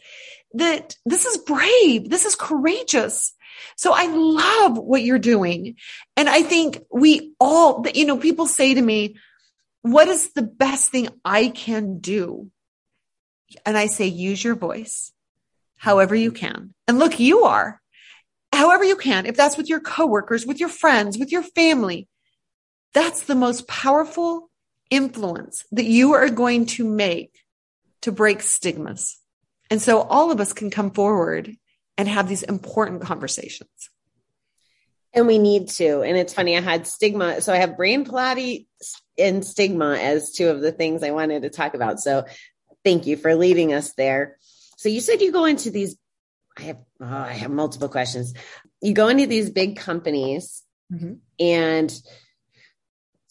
that 0.54 0.96
this 1.04 1.24
is 1.24 1.38
brave. 1.38 2.08
This 2.08 2.24
is 2.24 2.36
courageous. 2.36 3.32
So 3.76 3.92
I 3.94 4.06
love 4.06 4.78
what 4.78 5.02
you're 5.02 5.18
doing. 5.18 5.76
And 6.16 6.28
I 6.28 6.42
think 6.42 6.82
we 6.90 7.34
all, 7.38 7.84
you 7.94 8.06
know, 8.06 8.18
people 8.18 8.46
say 8.46 8.74
to 8.74 8.82
me, 8.82 9.16
what 9.82 10.08
is 10.08 10.32
the 10.32 10.42
best 10.42 10.90
thing 10.90 11.08
I 11.24 11.48
can 11.48 11.98
do? 11.98 12.50
And 13.66 13.76
I 13.76 13.86
say, 13.86 14.06
use 14.06 14.42
your 14.42 14.54
voice 14.54 15.12
however 15.76 16.14
you 16.14 16.32
can. 16.32 16.72
And 16.88 16.98
look, 16.98 17.20
you 17.20 17.44
are 17.44 17.80
however 18.52 18.84
you 18.84 18.96
can. 18.96 19.26
If 19.26 19.36
that's 19.36 19.56
with 19.56 19.68
your 19.68 19.80
coworkers, 19.80 20.46
with 20.46 20.58
your 20.58 20.68
friends, 20.68 21.18
with 21.18 21.30
your 21.30 21.42
family, 21.42 22.08
that's 22.94 23.24
the 23.24 23.34
most 23.34 23.68
powerful 23.68 24.50
influence 24.90 25.64
that 25.72 25.84
you 25.84 26.14
are 26.14 26.30
going 26.30 26.66
to 26.66 26.84
make 26.84 27.32
to 28.02 28.12
break 28.12 28.40
stigmas. 28.40 29.18
And 29.70 29.81
so 29.81 30.00
all 30.03 30.31
of 30.31 30.40
us 30.40 30.53
can 30.53 30.70
come 30.70 30.90
forward 30.90 31.57
and 31.96 32.09
have 32.09 32.29
these 32.29 32.42
important 32.42 33.03
conversations. 33.03 33.70
And 35.12 35.27
we 35.27 35.38
need 35.38 35.68
to. 35.70 36.03
And 36.03 36.16
it's 36.16 36.35
funny, 36.35 36.57
I 36.57 36.61
had 36.61 36.87
stigma. 36.87 37.40
So 37.40 37.53
I 37.53 37.59
have 37.59 37.77
brain 37.77 38.05
Pilates 38.05 38.66
and 39.16 39.44
stigma 39.44 39.94
as 39.94 40.33
two 40.33 40.48
of 40.48 40.61
the 40.61 40.72
things 40.72 41.03
I 41.03 41.12
wanted 41.12 41.42
to 41.42 41.50
talk 41.50 41.74
about. 41.74 42.00
So 42.00 42.24
thank 42.85 43.07
you 43.07 43.16
for 43.16 43.35
leading 43.37 43.72
us 43.72 43.92
there. 43.94 44.38
So 44.77 44.88
you 44.88 45.00
said 45.00 45.22
you 45.22 45.31
go 45.31 45.44
into 45.44 45.70
these, 45.70 45.96
I 46.59 46.62
have, 46.62 46.79
oh, 47.00 47.07
I 47.07 47.33
have 47.33 47.50
multiple 47.50 47.88
questions. 47.88 48.35
You 48.83 48.92
go 48.92 49.09
into 49.09 49.27
these 49.27 49.50
big 49.50 49.77
companies 49.77 50.62
mm-hmm. 50.92 51.14
and 51.38 52.00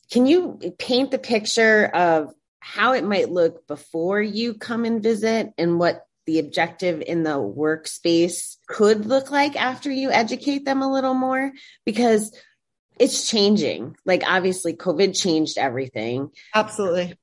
can 0.10 0.26
you 0.26 0.60
paint 0.78 1.12
the 1.12 1.19
picture 1.19 1.86
of 1.86 2.34
how 2.60 2.93
it 2.93 3.04
might 3.04 3.30
look 3.30 3.67
before 3.67 4.22
you 4.22 4.54
come 4.54 4.86
and 4.86 5.04
visit 5.04 5.52
and 5.58 5.80
what 5.80 6.06
the 6.25 6.39
objective 6.39 7.01
in 7.05 7.23
the 7.23 7.31
workspace 7.31 8.57
could 8.67 9.05
look 9.05 9.31
like 9.31 9.55
after 9.55 9.91
you 9.91 10.12
educate 10.12 10.65
them 10.65 10.81
a 10.81 10.91
little 10.91 11.13
more 11.13 11.51
because 11.86 12.36
it's 12.99 13.29
changing. 13.29 13.95
Like 14.05 14.23
obviously 14.25 14.73
covid 14.73 15.19
changed 15.19 15.57
everything. 15.57 16.29
Absolutely. 16.53 17.15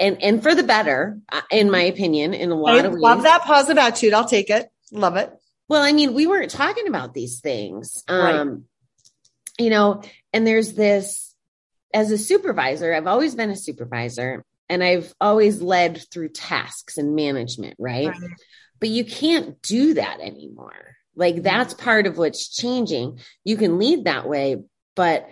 And 0.00 0.22
and 0.22 0.42
for 0.42 0.54
the 0.54 0.62
better 0.62 1.18
uh, 1.30 1.40
in 1.50 1.70
my 1.70 1.82
opinion 1.82 2.34
in 2.34 2.50
a 2.50 2.54
lot 2.54 2.74
I 2.76 2.84
of 2.84 2.92
ways. 2.92 3.02
love 3.02 3.22
that 3.24 3.42
positive 3.42 3.78
attitude. 3.78 4.14
I'll 4.14 4.28
take 4.28 4.50
it. 4.50 4.68
Love 4.92 5.16
it. 5.16 5.32
Well 5.68 5.82
i 5.82 5.92
mean 5.92 6.14
we 6.14 6.26
weren't 6.26 6.50
talking 6.50 6.88
about 6.88 7.14
these 7.14 7.40
things. 7.40 8.04
Um 8.08 8.48
right. 8.48 8.58
you 9.58 9.70
know 9.70 10.02
and 10.32 10.46
there's 10.46 10.72
this 10.74 11.34
as 11.94 12.10
a 12.10 12.18
supervisor 12.18 12.92
i've 12.92 13.06
always 13.06 13.34
been 13.34 13.50
a 13.50 13.56
supervisor 13.56 14.44
and 14.68 14.82
I've 14.82 15.12
always 15.20 15.60
led 15.62 16.02
through 16.12 16.30
tasks 16.30 16.98
and 16.98 17.14
management, 17.14 17.76
right? 17.78 18.08
right? 18.08 18.30
But 18.80 18.90
you 18.90 19.04
can't 19.04 19.60
do 19.62 19.94
that 19.94 20.20
anymore. 20.20 20.96
Like 21.16 21.36
mm-hmm. 21.36 21.44
that's 21.44 21.74
part 21.74 22.06
of 22.06 22.18
what's 22.18 22.48
changing. 22.48 23.18
You 23.44 23.56
can 23.56 23.78
lead 23.78 24.04
that 24.04 24.28
way, 24.28 24.62
but 24.94 25.28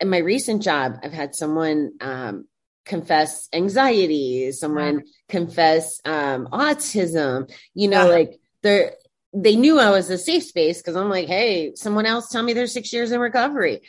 in 0.00 0.08
my 0.08 0.18
recent 0.18 0.62
job, 0.62 0.98
I've 1.02 1.12
had 1.12 1.34
someone 1.34 1.92
um, 2.00 2.46
confess 2.84 3.48
anxiety, 3.52 4.52
someone 4.52 5.04
confess 5.28 6.00
um, 6.04 6.48
autism. 6.52 7.50
You 7.74 7.88
know, 7.88 8.04
yeah. 8.04 8.16
like 8.16 8.40
they're 8.62 8.92
they 9.32 9.56
knew 9.56 9.78
I 9.78 9.90
was 9.90 10.08
a 10.08 10.16
safe 10.16 10.44
space 10.44 10.78
because 10.78 10.96
I'm 10.96 11.10
like, 11.10 11.28
hey, 11.28 11.74
someone 11.74 12.06
else 12.06 12.30
tell 12.30 12.42
me 12.42 12.54
they're 12.54 12.66
six 12.66 12.92
years 12.92 13.12
in 13.12 13.20
recovery. 13.20 13.82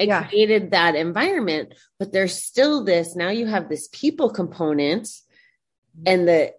I 0.00 0.04
yeah. 0.04 0.26
created 0.26 0.70
that 0.70 0.96
environment, 0.96 1.74
but 1.98 2.10
there's 2.10 2.34
still 2.34 2.84
this. 2.84 3.14
Now 3.14 3.28
you 3.28 3.46
have 3.46 3.68
this 3.68 3.88
people 3.92 4.30
component 4.30 5.08
and 6.06 6.26
the 6.26 6.54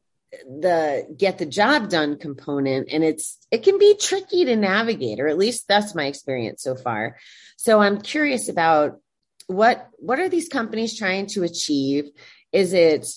the 0.45 1.13
get 1.17 1.37
the 1.37 1.45
job 1.45 1.89
done 1.89 2.17
component 2.17 2.87
and 2.89 3.03
it's 3.03 3.37
it 3.51 3.63
can 3.63 3.77
be 3.77 3.97
tricky 3.99 4.45
to 4.45 4.55
navigate 4.55 5.19
or 5.19 5.27
at 5.27 5.37
least 5.37 5.67
that's 5.67 5.93
my 5.93 6.05
experience 6.05 6.63
so 6.63 6.73
far 6.73 7.17
so 7.57 7.81
i'm 7.81 7.99
curious 7.99 8.47
about 8.47 8.99
what 9.47 9.89
what 9.97 10.19
are 10.19 10.29
these 10.29 10.47
companies 10.47 10.97
trying 10.97 11.27
to 11.27 11.43
achieve 11.43 12.09
is 12.53 12.71
it 12.71 13.07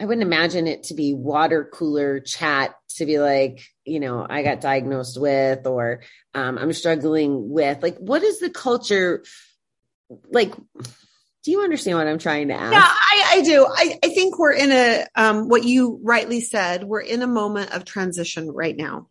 i 0.00 0.06
wouldn't 0.06 0.26
imagine 0.26 0.66
it 0.66 0.84
to 0.84 0.94
be 0.94 1.12
water 1.12 1.68
cooler 1.70 2.18
chat 2.18 2.74
to 2.88 3.04
be 3.04 3.18
like 3.18 3.62
you 3.84 4.00
know 4.00 4.26
i 4.28 4.42
got 4.42 4.62
diagnosed 4.62 5.20
with 5.20 5.66
or 5.66 6.00
um, 6.32 6.56
i'm 6.56 6.72
struggling 6.72 7.50
with 7.50 7.82
like 7.82 7.98
what 7.98 8.22
is 8.22 8.40
the 8.40 8.50
culture 8.50 9.22
like 10.30 10.54
do 11.44 11.50
you 11.50 11.60
understand 11.60 11.98
what 11.98 12.06
I'm 12.06 12.18
trying 12.18 12.48
to 12.48 12.54
ask? 12.54 12.72
Yeah, 12.72 12.82
I, 12.82 13.24
I 13.34 13.42
do. 13.42 13.66
I, 13.66 13.98
I, 14.02 14.08
think 14.08 14.38
we're 14.38 14.54
in 14.54 14.72
a, 14.72 15.06
um, 15.14 15.48
what 15.50 15.62
you 15.62 16.00
rightly 16.02 16.40
said, 16.40 16.84
we're 16.84 17.02
in 17.02 17.20
a 17.20 17.26
moment 17.26 17.72
of 17.72 17.84
transition 17.84 18.50
right 18.50 18.74
now. 18.74 19.08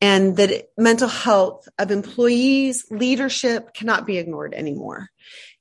And 0.00 0.38
that 0.38 0.68
mental 0.78 1.08
health 1.08 1.68
of 1.78 1.90
employees, 1.90 2.86
leadership 2.90 3.74
cannot 3.74 4.06
be 4.06 4.16
ignored 4.16 4.54
anymore. 4.54 5.10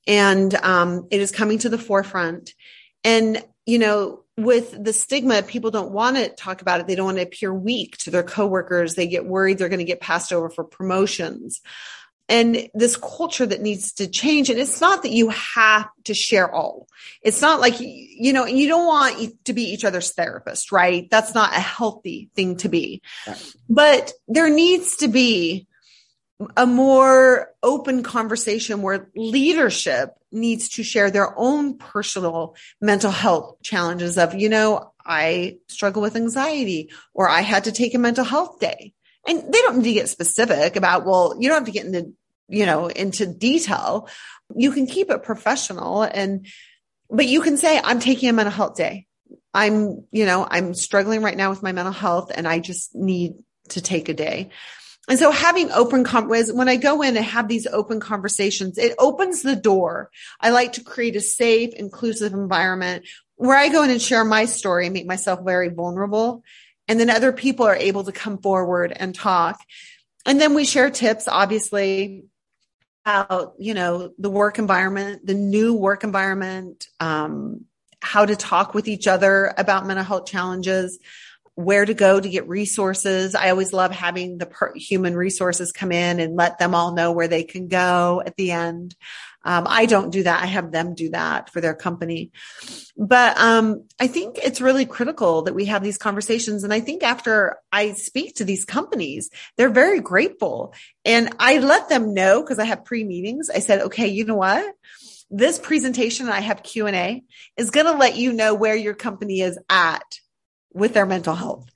And 0.08 0.54
um, 0.56 1.08
it 1.12 1.20
is 1.20 1.32
coming 1.32 1.60
to 1.60 1.70
the 1.70 1.78
forefront. 1.78 2.54
And, 3.04 3.44
you 3.66 3.78
know, 3.78 4.24
with 4.38 4.82
the 4.82 4.94
stigma, 4.94 5.44
people 5.44 5.72
don't 5.72 5.92
want 5.92 6.16
to 6.16 6.30
talk 6.30 6.62
about 6.62 6.80
it. 6.80 6.88
They 6.88 6.96
don't 6.96 7.06
want 7.06 7.18
to 7.18 7.24
appear 7.24 7.54
weak 7.54 7.98
to 8.00 8.12
their 8.12 8.24
coworkers. 8.24 8.96
They 8.96 9.08
get 9.08 9.26
worried 9.26 9.58
they're 9.58 9.70
going 9.70 9.80
to 9.80 9.86
get 9.86 10.02
passed 10.02 10.32
over 10.32 10.50
for 10.50 10.64
promotions 10.64 11.62
and 12.28 12.70
this 12.74 12.98
culture 12.98 13.46
that 13.46 13.62
needs 13.62 13.94
to 13.94 14.08
change. 14.08 14.50
And 14.50 14.60
it's 14.60 14.82
not 14.82 15.04
that 15.04 15.12
you 15.12 15.30
have 15.30 15.88
to 16.06 16.14
share 16.14 16.52
all. 16.52 16.88
It's 17.22 17.42
not 17.42 17.60
like, 17.60 17.76
you 17.80 18.34
know, 18.34 18.46
you 18.46 18.68
don't 18.68 18.88
want 18.88 19.46
to 19.46 19.54
be 19.54 19.64
each 19.64 19.86
other's 19.86 20.12
therapist, 20.12 20.72
right? 20.72 21.08
That's 21.10 21.36
not 21.36 21.56
a 21.56 21.60
healthy 21.60 22.30
thing 22.36 22.58
to 22.58 22.70
be. 22.70 23.02
Right. 23.28 23.54
But 23.70 24.14
there 24.28 24.50
needs 24.50 24.98
to 24.98 25.08
be 25.08 25.68
a 26.58 26.66
more 26.66 27.54
open 27.64 28.04
conversation 28.04 28.82
where 28.82 29.10
leadership 29.16 30.16
needs 30.32 30.70
to 30.70 30.84
share 30.84 31.10
their 31.10 31.38
own 31.38 31.78
personal 31.78 32.56
mental 32.82 33.12
health 33.12 33.62
challenges 33.62 34.18
of, 34.18 34.36
you 34.36 34.50
know, 34.50 34.92
I 35.06 35.58
struggle 35.68 36.02
with 36.02 36.16
anxiety 36.16 36.90
or 37.14 37.30
I 37.30 37.42
had 37.42 37.66
to 37.66 37.72
take 37.72 37.94
a 37.94 38.00
mental 38.00 38.26
health 38.26 38.60
day 38.60 38.95
and 39.28 39.42
they 39.52 39.62
don't 39.62 39.78
need 39.78 39.86
to 39.86 39.94
get 39.94 40.10
specific 40.10 40.76
about, 40.76 41.06
well, 41.06 41.36
you 41.40 41.50
don't 41.50 41.60
have 41.60 41.66
to 41.66 41.72
get 41.72 41.86
into, 41.86 42.14
you 42.48 42.66
know, 42.66 42.88
into 42.88 43.26
detail. 43.26 44.08
You 44.56 44.72
can 44.72 44.88
keep 44.88 45.10
it 45.10 45.24
professional 45.24 46.04
and, 46.04 46.48
but 47.10 47.28
you 47.28 47.42
can 47.42 47.58
say, 47.58 47.80
I'm 47.84 48.00
taking 48.00 48.30
a 48.30 48.34
mental 48.34 48.54
health 48.54 48.76
day. 48.76 49.08
I'm, 49.54 50.06
you 50.12 50.26
know, 50.26 50.48
I'm 50.50 50.74
struggling 50.74 51.22
right 51.22 51.38
now 51.38 51.50
with 51.50 51.64
my 51.64 51.72
mental 51.72 51.94
health 51.94 52.32
and 52.34 52.48
I 52.48 52.60
just 52.60 52.94
need 52.94 53.34
to 53.70 53.82
take 53.82 54.10
a 54.10 54.14
day. 54.14 54.50
And 55.08 55.20
so 55.20 55.32
having 55.32 55.72
open 55.72 56.04
com- 56.04 56.30
when 56.30 56.70
I 56.70 56.78
go 56.78 57.02
in 57.04 57.16
and 57.16 57.26
have 57.26 57.48
these 57.48 57.68
open 57.68 58.00
conversations, 58.00 58.78
it 58.78 58.96
opens 58.98 59.44
the 59.44 59.56
door. 59.56 60.10
I 60.40 60.50
like 60.50 60.74
to 60.74 60.84
create 60.84 61.16
a 61.16 61.22
safe, 61.22 61.74
inclusive 61.74 62.34
environment 62.34 63.06
where 63.36 63.58
I 63.58 63.70
go 63.70 63.84
in 63.84 63.92
and 63.92 64.02
share 64.02 64.26
my 64.26 64.46
story 64.46 64.86
and 64.86 64.94
make 64.94 65.06
myself 65.06 65.42
very 65.44 65.70
vulnerable 65.70 66.44
and 66.88 67.00
then 67.00 67.10
other 67.10 67.32
people 67.32 67.66
are 67.66 67.76
able 67.76 68.04
to 68.04 68.12
come 68.12 68.38
forward 68.38 68.94
and 68.96 69.16
talk. 69.16 69.60
And 70.26 70.40
then 70.40 70.54
we 70.54 70.66
share 70.66 70.90
tips, 70.90 71.28
obviously, 71.28 72.26
about, 73.06 73.54
you 73.60 73.74
know, 73.74 74.12
the 74.18 74.30
work 74.30 74.58
environment, 74.58 75.26
the 75.26 75.36
new 75.36 75.74
work 75.76 76.04
environment, 76.04 76.88
um, 77.00 77.66
how 78.02 78.26
to 78.26 78.36
talk 78.36 78.74
with 78.74 78.88
each 78.88 79.08
other 79.08 79.54
about 79.58 79.86
mental 79.86 80.06
health 80.06 80.26
challenges. 80.26 81.00
where 81.56 81.86
to 81.86 81.94
go 81.94 82.20
to 82.20 82.30
get 82.30 82.48
resources. 82.50 83.34
I 83.34 83.50
always 83.50 83.72
love 83.72 83.92
having 83.92 84.38
the 84.38 84.46
per- 84.46 84.74
human 84.76 85.16
resources 85.16 85.72
come 85.72 85.94
in 85.94 86.20
and 86.20 86.36
let 86.36 86.60
them 86.60 86.76
all 86.76 86.94
know 86.94 87.14
where 87.14 87.30
they 87.30 87.44
can 87.44 87.70
go 87.70 88.22
at 88.26 88.36
the 88.36 88.52
end. 88.52 88.94
Um, 89.46 89.68
I 89.70 89.86
don't 89.86 90.10
do 90.10 90.24
that. 90.24 90.42
I 90.42 90.48
have 90.48 90.72
them 90.72 90.96
do 90.96 91.12
that 91.12 91.52
for 91.52 91.62
their 91.62 91.76
company. 91.76 92.32
But 92.98 93.38
um, 93.38 93.86
I 94.00 94.08
think 94.08 94.40
it's 94.44 94.60
really 94.60 94.86
critical 94.86 95.44
that 95.44 95.54
we 95.54 95.66
have 95.66 95.84
these 95.84 96.00
conversations. 96.00 96.64
And 96.64 96.74
I 96.74 96.80
think 96.80 97.04
after 97.04 97.58
I 97.72 97.92
speak 97.92 98.36
to 98.36 98.46
these 98.46 98.66
companies, 98.66 99.30
they're 99.56 99.70
very 99.70 100.00
grateful. 100.00 100.74
And 101.06 101.34
I 101.40 101.60
let 101.60 101.90
them 101.90 102.16
know 102.16 102.42
because 102.42 102.58
I 102.58 102.66
have 102.66 102.86
pre 102.86 103.04
meetings. 103.04 103.52
I 103.52 103.60
said, 103.60 103.82
okay, 103.82 104.08
you 104.08 104.26
know 104.26 104.36
what? 104.36 104.66
This 105.30 105.60
presentation, 105.60 106.28
I 106.28 106.40
have 106.40 106.64
Q 106.64 106.88
and 106.88 106.96
A 106.96 107.24
is 107.56 107.70
going 107.70 107.86
to 107.86 107.94
let 107.94 108.16
you 108.16 108.34
know 108.34 108.56
where 108.56 108.76
your 108.76 108.96
company 108.96 109.42
is 109.42 109.60
at 109.70 110.20
with 110.74 110.94
their 110.94 111.06
mental 111.06 111.36
health. 111.36 111.70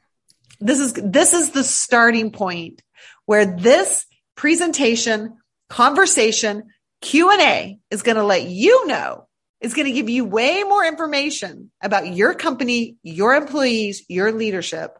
This 0.59 0.79
is, 0.79 0.93
this 0.93 1.33
is 1.33 1.51
the 1.51 1.63
starting 1.63 2.31
point 2.31 2.81
where 3.25 3.45
this 3.45 4.05
presentation, 4.35 5.37
conversation, 5.69 6.63
Q&A 7.01 7.79
is 7.89 8.01
going 8.01 8.17
to 8.17 8.23
let 8.23 8.43
you 8.43 8.87
know, 8.87 9.27
it's 9.61 9.73
going 9.73 9.87
to 9.87 9.93
give 9.93 10.09
you 10.09 10.25
way 10.25 10.63
more 10.63 10.85
information 10.85 11.71
about 11.81 12.13
your 12.13 12.33
company, 12.33 12.97
your 13.03 13.35
employees, 13.35 14.03
your 14.07 14.31
leadership, 14.31 14.97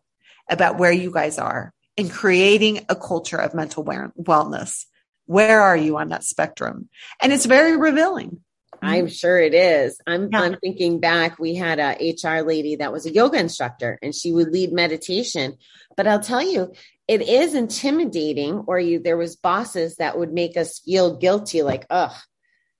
about 0.49 0.77
where 0.77 0.91
you 0.91 1.11
guys 1.11 1.37
are 1.37 1.73
in 1.95 2.09
creating 2.09 2.85
a 2.89 2.95
culture 2.95 3.37
of 3.37 3.53
mental 3.53 3.83
wellness. 3.83 4.85
Where 5.25 5.61
are 5.61 5.77
you 5.77 5.97
on 5.97 6.09
that 6.09 6.23
spectrum? 6.23 6.89
And 7.21 7.31
it's 7.31 7.45
very 7.45 7.77
revealing. 7.77 8.41
I'm 8.81 9.07
sure 9.07 9.37
it 9.37 9.53
is. 9.53 9.99
I'm, 10.07 10.29
yeah. 10.31 10.41
I'm 10.41 10.57
thinking 10.59 10.99
back. 10.99 11.37
We 11.37 11.55
had 11.55 11.79
a 11.79 12.13
HR 12.13 12.45
lady 12.45 12.77
that 12.77 12.93
was 12.93 13.05
a 13.05 13.13
yoga 13.13 13.37
instructor 13.37 13.99
and 14.01 14.15
she 14.15 14.31
would 14.31 14.51
lead 14.51 14.71
meditation. 14.71 15.57
But 15.97 16.07
I'll 16.07 16.21
tell 16.21 16.41
you, 16.41 16.73
it 17.09 17.23
is 17.23 17.55
intimidating 17.55 18.63
or 18.67 18.79
you 18.79 18.99
there 18.99 19.17
was 19.17 19.35
bosses 19.35 19.95
that 19.95 20.17
would 20.17 20.31
make 20.31 20.55
us 20.55 20.79
feel 20.79 21.17
guilty 21.17 21.63
like 21.63 21.85
ugh 21.89 22.15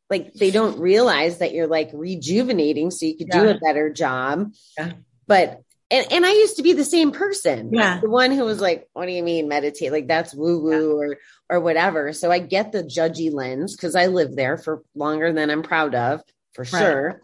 like 0.10 0.34
they 0.34 0.52
don't 0.52 0.80
realize 0.80 1.40
that 1.40 1.52
you're 1.52 1.68
like 1.68 1.90
rejuvenating 1.94 2.92
so 2.92 3.06
you 3.08 3.18
could 3.18 3.28
yeah. 3.34 3.42
do 3.42 3.50
a 3.50 3.60
better 3.60 3.92
job 3.92 4.54
yeah. 4.78 4.94
but 5.28 5.62
and, 5.92 6.06
and 6.12 6.24
I 6.24 6.34
used 6.34 6.58
to 6.58 6.62
be 6.62 6.74
the 6.74 6.86
same 6.86 7.12
person. 7.12 7.72
Yeah. 7.74 8.00
The 8.00 8.12
one 8.12 8.30
who 8.30 8.46
was 8.46 8.62
like, 8.62 8.88
what 8.94 9.08
do 9.08 9.12
you 9.12 9.24
mean 9.24 9.48
meditate? 9.48 9.92
Like 9.92 10.08
that's 10.08 10.36
woo 10.36 10.60
woo 10.60 11.02
yeah. 11.02 11.08
or, 11.08 11.18
or 11.50 11.60
whatever. 11.62 12.14
So 12.14 12.30
I 12.30 12.38
get 12.38 12.72
the 12.72 12.84
judgy 12.84 13.34
lens 13.34 13.76
because 13.76 13.96
I 13.96 14.06
lived 14.06 14.36
there 14.36 14.60
for 14.60 14.84
longer 14.94 15.34
than 15.34 15.50
I'm 15.50 15.64
proud 15.64 15.96
of 15.96 16.22
for 16.54 16.62
right. 16.62 16.80
sure. 16.80 17.22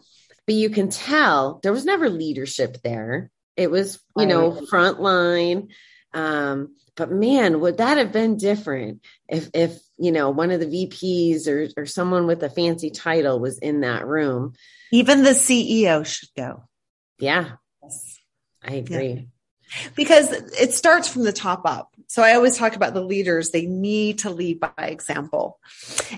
But 0.47 0.55
you 0.55 0.71
can 0.71 0.89
tell 0.89 1.59
there 1.61 1.71
was 1.71 1.85
never 1.85 2.09
leadership 2.09 2.81
there. 2.83 3.29
It 3.55 3.69
was, 3.69 3.99
you 4.17 4.25
know, 4.25 4.65
front 4.65 4.99
line. 4.99 5.67
Um, 6.15 6.75
but 6.95 7.11
man, 7.11 7.59
would 7.59 7.77
that 7.77 7.97
have 7.97 8.11
been 8.11 8.37
different 8.37 9.01
if, 9.27 9.49
if, 9.53 9.77
you 9.97 10.11
know, 10.11 10.29
one 10.29 10.51
of 10.51 10.59
the 10.59 10.65
VPs 10.65 11.47
or, 11.47 11.81
or 11.81 11.85
someone 11.85 12.27
with 12.27 12.41
a 12.43 12.49
fancy 12.49 12.89
title 12.89 13.39
was 13.39 13.57
in 13.59 13.81
that 13.81 14.07
room? 14.07 14.53
Even 14.91 15.23
the 15.23 15.31
CEO 15.31 16.05
should 16.05 16.29
go. 16.37 16.63
Yeah. 17.19 17.51
Yes. 17.83 18.19
I 18.63 18.75
agree. 18.75 19.07
Yeah. 19.07 19.89
Because 19.95 20.31
it 20.31 20.73
starts 20.73 21.07
from 21.07 21.23
the 21.23 21.33
top 21.33 21.63
up. 21.65 21.91
So 22.07 22.21
I 22.21 22.35
always 22.35 22.57
talk 22.57 22.75
about 22.75 22.93
the 22.93 23.01
leaders. 23.01 23.49
They 23.49 23.65
need 23.65 24.19
to 24.19 24.29
lead 24.29 24.59
by 24.59 24.71
example. 24.77 25.59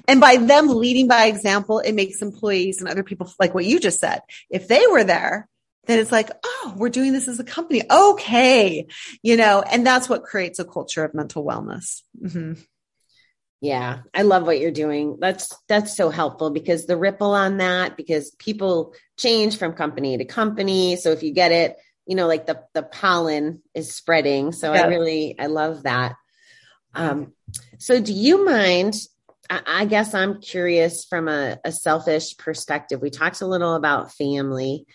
And 0.08 0.20
by 0.20 0.38
them 0.38 0.68
leading 0.68 1.08
by 1.08 1.26
example, 1.26 1.80
it 1.80 1.94
makes 1.94 2.22
employees 2.22 2.80
and 2.80 2.90
other 2.90 3.04
people 3.04 3.32
like 3.40 3.54
what 3.54 3.66
you 3.66 3.80
just 3.80 4.00
said. 4.00 4.22
If 4.50 4.68
they 4.68 4.86
were 4.88 5.04
there, 5.04 5.48
then 5.88 6.00
it's 6.00 6.12
like, 6.12 6.30
oh, 6.44 6.74
we're 6.78 6.90
doing 6.90 7.14
this 7.14 7.28
as 7.28 7.40
a 7.40 7.44
company. 7.44 7.82
Okay. 7.90 8.88
You 9.22 9.38
know, 9.38 9.62
and 9.62 9.86
that's 9.86 10.08
what 10.08 10.24
creates 10.24 10.60
a 10.60 10.66
culture 10.66 11.04
of 11.04 11.14
mental 11.14 11.44
wellness. 11.44 12.02
Mm-hmm. 12.22 12.54
Yeah, 13.60 14.02
I 14.14 14.22
love 14.22 14.44
what 14.44 14.60
you're 14.60 14.72
doing. 14.72 15.18
That's 15.20 15.52
that's 15.68 15.98
so 15.98 16.10
helpful 16.10 16.52
because 16.52 16.86
the 16.86 16.98
ripple 16.98 17.32
on 17.32 17.58
that 17.58 17.98
because 17.98 18.30
people 18.38 18.94
change 19.18 19.58
from 19.58 19.74
company 19.74 20.16
to 20.16 20.26
company. 20.26 20.96
So 20.96 21.12
if 21.12 21.24
you 21.24 21.34
get 21.34 21.52
it, 21.52 21.76
you 22.06 22.16
know, 22.16 22.28
like 22.28 22.46
the 22.46 22.62
the 22.76 22.84
pollen 22.84 23.64
is 23.74 23.96
spreading. 23.96 24.52
So 24.52 24.74
yeah. 24.74 24.84
I 24.84 24.88
really 24.88 25.40
I 25.40 25.48
love 25.48 25.84
that. 25.84 26.16
Um 26.94 27.34
so 27.80 28.00
do 28.00 28.14
you 28.14 28.46
mind 28.46 28.96
I, 29.50 29.62
I 29.66 29.86
guess 29.86 30.14
I'm 30.14 30.40
curious 30.40 31.06
from 31.06 31.28
a, 31.28 31.58
a 31.66 31.72
selfish 31.72 32.38
perspective. 32.38 33.02
We 33.02 33.10
talked 33.10 33.42
a 33.42 33.48
little 33.48 33.74
about 33.74 34.14
family. 34.14 34.86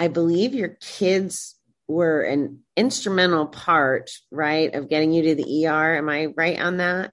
I 0.00 0.08
believe 0.08 0.54
your 0.54 0.78
kids 0.80 1.56
were 1.86 2.22
an 2.22 2.60
instrumental 2.74 3.46
part, 3.46 4.10
right, 4.30 4.74
of 4.74 4.88
getting 4.88 5.12
you 5.12 5.24
to 5.24 5.34
the 5.34 5.66
ER. 5.66 5.98
Am 5.98 6.08
I 6.08 6.26
right 6.34 6.58
on 6.58 6.78
that? 6.78 7.12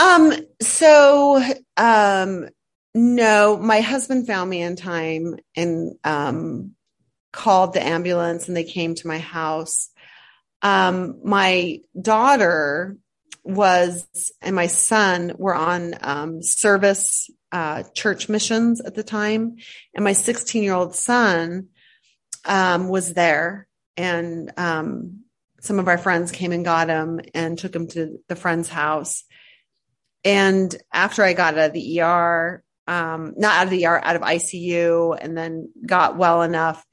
Um, 0.00 0.32
so 0.62 1.42
um 1.76 2.48
no, 2.94 3.58
my 3.58 3.80
husband 3.82 4.26
found 4.26 4.48
me 4.48 4.62
in 4.62 4.76
time 4.76 5.36
and 5.54 5.92
um 6.02 6.72
called 7.32 7.74
the 7.74 7.86
ambulance 7.86 8.48
and 8.48 8.56
they 8.56 8.64
came 8.64 8.94
to 8.94 9.06
my 9.06 9.18
house. 9.18 9.90
Um, 10.62 11.20
my 11.22 11.80
daughter 12.00 12.96
was 13.44 14.06
and 14.40 14.56
my 14.56 14.68
son 14.68 15.32
were 15.36 15.54
on 15.54 15.94
um, 16.00 16.42
service 16.42 17.30
uh, 17.52 17.82
church 17.94 18.28
missions 18.28 18.80
at 18.80 18.94
the 18.94 19.02
time, 19.02 19.56
and 19.94 20.04
my 20.04 20.12
16 20.12 20.62
year 20.62 20.74
old 20.74 20.94
son 20.94 21.68
um, 22.44 22.88
was 22.88 23.12
there, 23.14 23.66
and 23.96 24.52
um, 24.56 25.20
some 25.60 25.78
of 25.78 25.88
our 25.88 25.98
friends 25.98 26.32
came 26.32 26.52
and 26.52 26.64
got 26.64 26.88
him 26.88 27.20
and 27.34 27.58
took 27.58 27.74
him 27.74 27.86
to 27.88 28.18
the 28.28 28.36
friend's 28.36 28.68
house. 28.68 29.24
And 30.24 30.74
after 30.92 31.22
I 31.22 31.32
got 31.32 31.54
out 31.54 31.68
of 31.68 31.72
the 31.72 32.00
ER, 32.00 32.62
um, 32.86 33.34
not 33.36 33.56
out 33.56 33.64
of 33.64 33.70
the 33.70 33.86
ER, 33.86 34.00
out 34.02 34.16
of 34.16 34.22
ICU, 34.22 35.16
and 35.20 35.36
then 35.36 35.70
got 35.86 36.16
well 36.16 36.42
enough, 36.42 36.84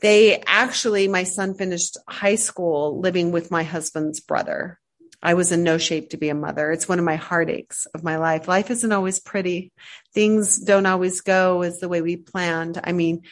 they 0.00 0.42
actually, 0.46 1.08
my 1.08 1.24
son 1.24 1.54
finished 1.54 1.96
high 2.08 2.34
school 2.34 3.00
living 3.00 3.32
with 3.32 3.50
my 3.50 3.62
husband's 3.62 4.20
brother. 4.20 4.78
I 5.22 5.32
was 5.32 5.52
in 5.52 5.62
no 5.62 5.78
shape 5.78 6.10
to 6.10 6.18
be 6.18 6.28
a 6.28 6.34
mother. 6.34 6.70
It's 6.70 6.86
one 6.86 6.98
of 6.98 7.04
my 7.06 7.16
heartaches 7.16 7.86
of 7.94 8.04
my 8.04 8.16
life. 8.16 8.46
Life 8.46 8.70
isn't 8.70 8.92
always 8.92 9.18
pretty. 9.18 9.72
Things 10.12 10.58
don't 10.58 10.84
always 10.84 11.22
go 11.22 11.62
as 11.62 11.78
the 11.78 11.88
way 11.88 12.02
we 12.02 12.16
planned. 12.16 12.78
I 12.84 12.92
mean, 12.92 13.22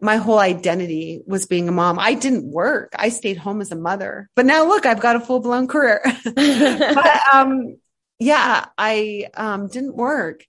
my 0.00 0.16
whole 0.16 0.38
identity 0.38 1.22
was 1.26 1.46
being 1.46 1.68
a 1.68 1.72
mom. 1.72 1.98
I 1.98 2.14
didn't 2.14 2.50
work. 2.50 2.92
I 2.98 3.08
stayed 3.08 3.38
home 3.38 3.60
as 3.60 3.72
a 3.72 3.76
mother. 3.76 4.28
But 4.36 4.46
now 4.46 4.66
look, 4.66 4.84
I've 4.84 5.00
got 5.00 5.16
a 5.16 5.20
full 5.20 5.40
blown 5.40 5.68
career. 5.68 6.00
but 6.24 7.20
um 7.32 7.76
yeah, 8.18 8.66
I 8.76 9.28
um 9.34 9.68
didn't 9.68 9.96
work. 9.96 10.44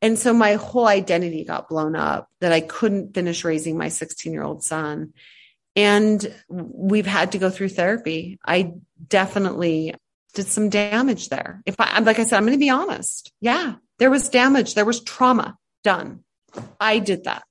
And 0.00 0.18
so 0.18 0.32
my 0.32 0.54
whole 0.54 0.86
identity 0.86 1.44
got 1.44 1.68
blown 1.68 1.96
up 1.96 2.28
that 2.40 2.52
I 2.52 2.60
couldn't 2.60 3.14
finish 3.14 3.44
raising 3.44 3.76
my 3.76 3.88
16 3.88 4.32
year 4.32 4.42
old 4.42 4.62
son. 4.62 5.12
And 5.76 6.34
we've 6.48 7.06
had 7.06 7.32
to 7.32 7.38
go 7.38 7.50
through 7.50 7.68
therapy. 7.68 8.38
I 8.44 8.74
definitely 9.06 9.94
did 10.34 10.46
some 10.46 10.70
damage 10.70 11.28
there. 11.28 11.62
If 11.66 11.76
I, 11.78 12.00
like 12.00 12.18
I 12.18 12.24
said, 12.24 12.36
I'm 12.36 12.44
going 12.44 12.58
to 12.58 12.58
be 12.58 12.70
honest. 12.70 13.32
Yeah, 13.40 13.76
there 13.98 14.10
was 14.10 14.28
damage. 14.28 14.74
There 14.74 14.84
was 14.84 15.02
trauma 15.02 15.56
done. 15.84 16.24
I 16.80 16.98
did 16.98 17.24
that 17.24 17.44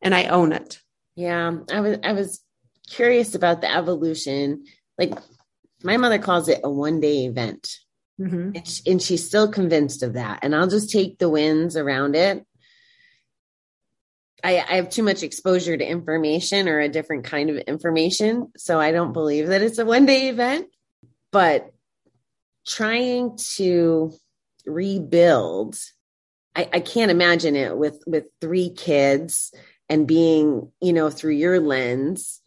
and 0.00 0.14
I 0.14 0.24
own 0.24 0.52
it. 0.52 0.80
Yeah, 1.16 1.58
I 1.70 1.80
was 1.80 1.98
I 2.02 2.12
was 2.12 2.42
curious 2.88 3.34
about 3.34 3.60
the 3.60 3.72
evolution. 3.72 4.64
Like 4.98 5.14
my 5.82 5.96
mother 5.96 6.18
calls 6.18 6.48
it 6.48 6.60
a 6.64 6.70
one 6.70 7.00
day 7.00 7.26
event. 7.26 7.76
Mm-hmm. 8.20 8.52
And, 8.54 8.68
she, 8.68 8.90
and 8.90 9.02
she's 9.02 9.26
still 9.26 9.50
convinced 9.50 10.02
of 10.02 10.14
that. 10.14 10.40
And 10.42 10.54
I'll 10.54 10.68
just 10.68 10.90
take 10.90 11.18
the 11.18 11.28
wins 11.28 11.76
around 11.76 12.14
it. 12.14 12.44
I, 14.42 14.58
I 14.58 14.76
have 14.76 14.90
too 14.90 15.02
much 15.02 15.22
exposure 15.22 15.76
to 15.76 15.84
information 15.84 16.68
or 16.68 16.78
a 16.78 16.88
different 16.88 17.24
kind 17.24 17.50
of 17.50 17.56
information. 17.56 18.52
So 18.56 18.78
I 18.78 18.92
don't 18.92 19.12
believe 19.12 19.48
that 19.48 19.62
it's 19.62 19.78
a 19.78 19.86
one 19.86 20.06
day 20.06 20.28
event. 20.28 20.68
But 21.32 21.70
trying 22.66 23.36
to 23.56 24.12
rebuild, 24.64 25.76
I, 26.54 26.68
I 26.74 26.80
can't 26.80 27.10
imagine 27.10 27.56
it 27.56 27.76
with 27.76 28.02
with 28.06 28.28
three 28.40 28.70
kids 28.70 29.52
and 29.94 30.08
being, 30.08 30.72
you 30.80 30.92
know, 30.92 31.08
through 31.08 31.34
your 31.34 31.60
lens. 31.60 32.40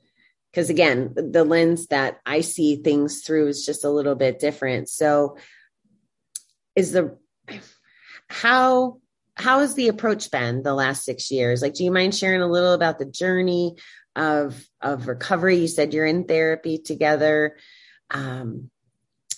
Because 0.52 0.70
again, 0.70 1.14
the 1.16 1.46
lens 1.46 1.88
that 1.88 2.20
I 2.26 2.42
see 2.42 2.76
things 2.76 3.22
through 3.22 3.48
is 3.48 3.66
just 3.66 3.86
a 3.86 3.90
little 3.90 4.16
bit 4.16 4.40
different. 4.40 4.90
So, 4.90 5.38
is 6.76 6.92
the 6.92 7.18
how 8.28 9.00
how 9.36 9.60
has 9.60 9.76
the 9.76 9.88
approach 9.88 10.30
been 10.30 10.62
the 10.62 10.74
last 10.74 11.06
six 11.06 11.32
years? 11.32 11.62
Like, 11.62 11.74
do 11.74 11.86
you 11.86 11.92
mind 11.92 12.14
sharing 12.14 12.42
a 12.42 12.52
little 12.52 12.74
about 12.74 13.00
the 13.00 13.06
journey 13.06 13.76
of 14.14 14.62
of 14.82 15.08
recovery? 15.08 15.58
You 15.58 15.70
said 15.70 15.94
you're 15.94 16.06
in 16.06 16.26
therapy 16.26 16.80
together. 16.80 17.56
Um, 18.12 18.72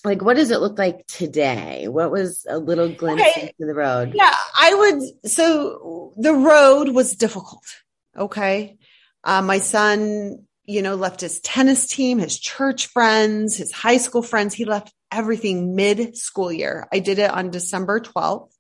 like 0.03 0.23
what 0.23 0.35
does 0.35 0.49
it 0.49 0.61
look 0.61 0.77
like 0.79 1.05
today 1.07 1.89
what 1.89 2.09
was 2.09 2.45
a 2.47 2.57
little 2.57 2.87
glimpse 2.87 3.21
okay. 3.21 3.53
into 3.59 3.67
the 3.67 3.77
road 3.77 4.13
yeah 4.15 4.33
i 4.57 4.73
would 4.73 5.29
so 5.29 6.13
the 6.17 6.33
road 6.33 6.89
was 6.89 7.17
difficult 7.17 7.65
Okay. 8.19 8.77
Uh, 9.23 9.41
my 9.41 9.59
son, 9.59 10.45
you 10.65 10.81
know, 10.81 10.95
left 10.95 11.21
his 11.21 11.39
tennis 11.39 11.87
team, 11.87 12.19
his 12.19 12.37
church 12.37 12.87
friends, 12.87 13.57
his 13.57 13.71
high 13.71 13.97
school 13.97 14.21
friends. 14.21 14.53
He 14.53 14.65
left 14.65 14.93
everything 15.11 15.75
mid 15.75 16.17
school 16.17 16.51
year. 16.51 16.87
I 16.91 16.99
did 16.99 17.19
it 17.19 17.31
on 17.31 17.49
December 17.49 17.99
12th, 17.99 18.51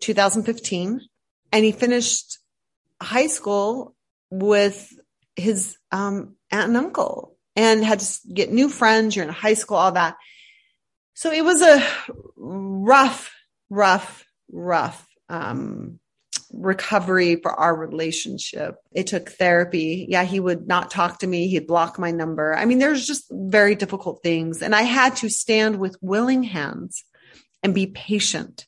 2015. 0.00 1.00
And 1.52 1.64
he 1.64 1.72
finished 1.72 2.38
high 3.00 3.26
school 3.26 3.94
with 4.30 4.92
his 5.36 5.76
um, 5.92 6.36
aunt 6.50 6.68
and 6.68 6.76
uncle 6.76 7.36
and 7.56 7.84
had 7.84 8.00
to 8.00 8.18
get 8.32 8.52
new 8.52 8.68
friends. 8.68 9.14
You're 9.14 9.24
in 9.24 9.32
high 9.32 9.54
school, 9.54 9.76
all 9.76 9.92
that. 9.92 10.16
So 11.14 11.32
it 11.32 11.44
was 11.44 11.62
a 11.62 11.84
rough, 12.36 13.34
rough, 13.70 14.24
rough 14.50 15.06
um, 15.28 15.98
recovery 16.52 17.36
for 17.36 17.52
our 17.52 17.74
relationship. 17.74 18.76
It 18.92 19.06
took 19.06 19.30
therapy. 19.30 20.06
Yeah, 20.08 20.24
he 20.24 20.40
would 20.40 20.66
not 20.66 20.90
talk 20.90 21.20
to 21.20 21.26
me. 21.26 21.48
He'd 21.48 21.66
block 21.66 21.98
my 21.98 22.10
number. 22.10 22.54
I 22.54 22.64
mean, 22.64 22.78
there's 22.78 23.06
just 23.06 23.24
very 23.30 23.74
difficult 23.74 24.22
things. 24.22 24.62
And 24.62 24.74
I 24.74 24.82
had 24.82 25.16
to 25.16 25.28
stand 25.28 25.78
with 25.78 25.96
willing 26.00 26.42
hands 26.42 27.04
and 27.62 27.74
be 27.74 27.86
patient 27.86 28.66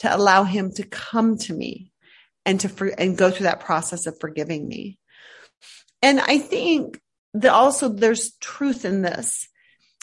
to 0.00 0.14
allow 0.14 0.44
him 0.44 0.72
to 0.72 0.84
come 0.84 1.38
to 1.38 1.52
me 1.52 1.92
and 2.44 2.60
to 2.60 2.68
for, 2.68 2.86
and 2.86 3.16
go 3.16 3.30
through 3.30 3.44
that 3.44 3.60
process 3.60 4.06
of 4.06 4.18
forgiving 4.20 4.66
me. 4.66 4.98
And 6.02 6.20
I 6.20 6.38
think 6.38 7.00
that 7.34 7.52
also 7.52 7.88
there's 7.88 8.36
truth 8.36 8.84
in 8.84 9.02
this. 9.02 9.48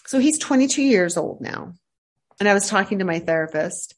So 0.07 0.19
he's 0.19 0.39
22 0.39 0.81
years 0.81 1.17
old 1.17 1.41
now. 1.41 1.73
And 2.39 2.49
I 2.49 2.53
was 2.53 2.67
talking 2.67 2.99
to 2.99 3.05
my 3.05 3.19
therapist 3.19 3.95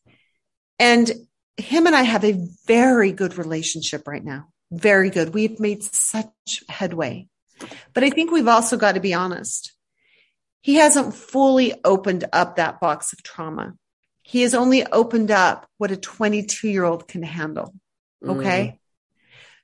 and 0.77 1.09
him 1.57 1.87
and 1.87 1.95
I 1.95 2.01
have 2.01 2.23
a 2.23 2.39
very 2.65 3.11
good 3.11 3.37
relationship 3.37 4.07
right 4.07 4.23
now. 4.23 4.47
Very 4.71 5.09
good. 5.09 5.33
We've 5.33 5.59
made 5.59 5.83
such 5.83 6.63
headway. 6.67 7.27
But 7.93 8.03
I 8.03 8.09
think 8.09 8.31
we've 8.31 8.47
also 8.47 8.77
got 8.77 8.93
to 8.93 8.99
be 8.99 9.13
honest. 9.13 9.73
He 10.61 10.75
hasn't 10.75 11.13
fully 11.13 11.73
opened 11.83 12.25
up 12.33 12.55
that 12.55 12.79
box 12.79 13.13
of 13.13 13.21
trauma. 13.21 13.73
He 14.23 14.41
has 14.41 14.55
only 14.55 14.85
opened 14.85 15.29
up 15.29 15.67
what 15.77 15.91
a 15.91 15.97
22 15.97 16.69
year 16.69 16.83
old 16.83 17.07
can 17.07 17.23
handle. 17.23 17.73
Okay. 18.25 18.67
Mm. 18.67 18.79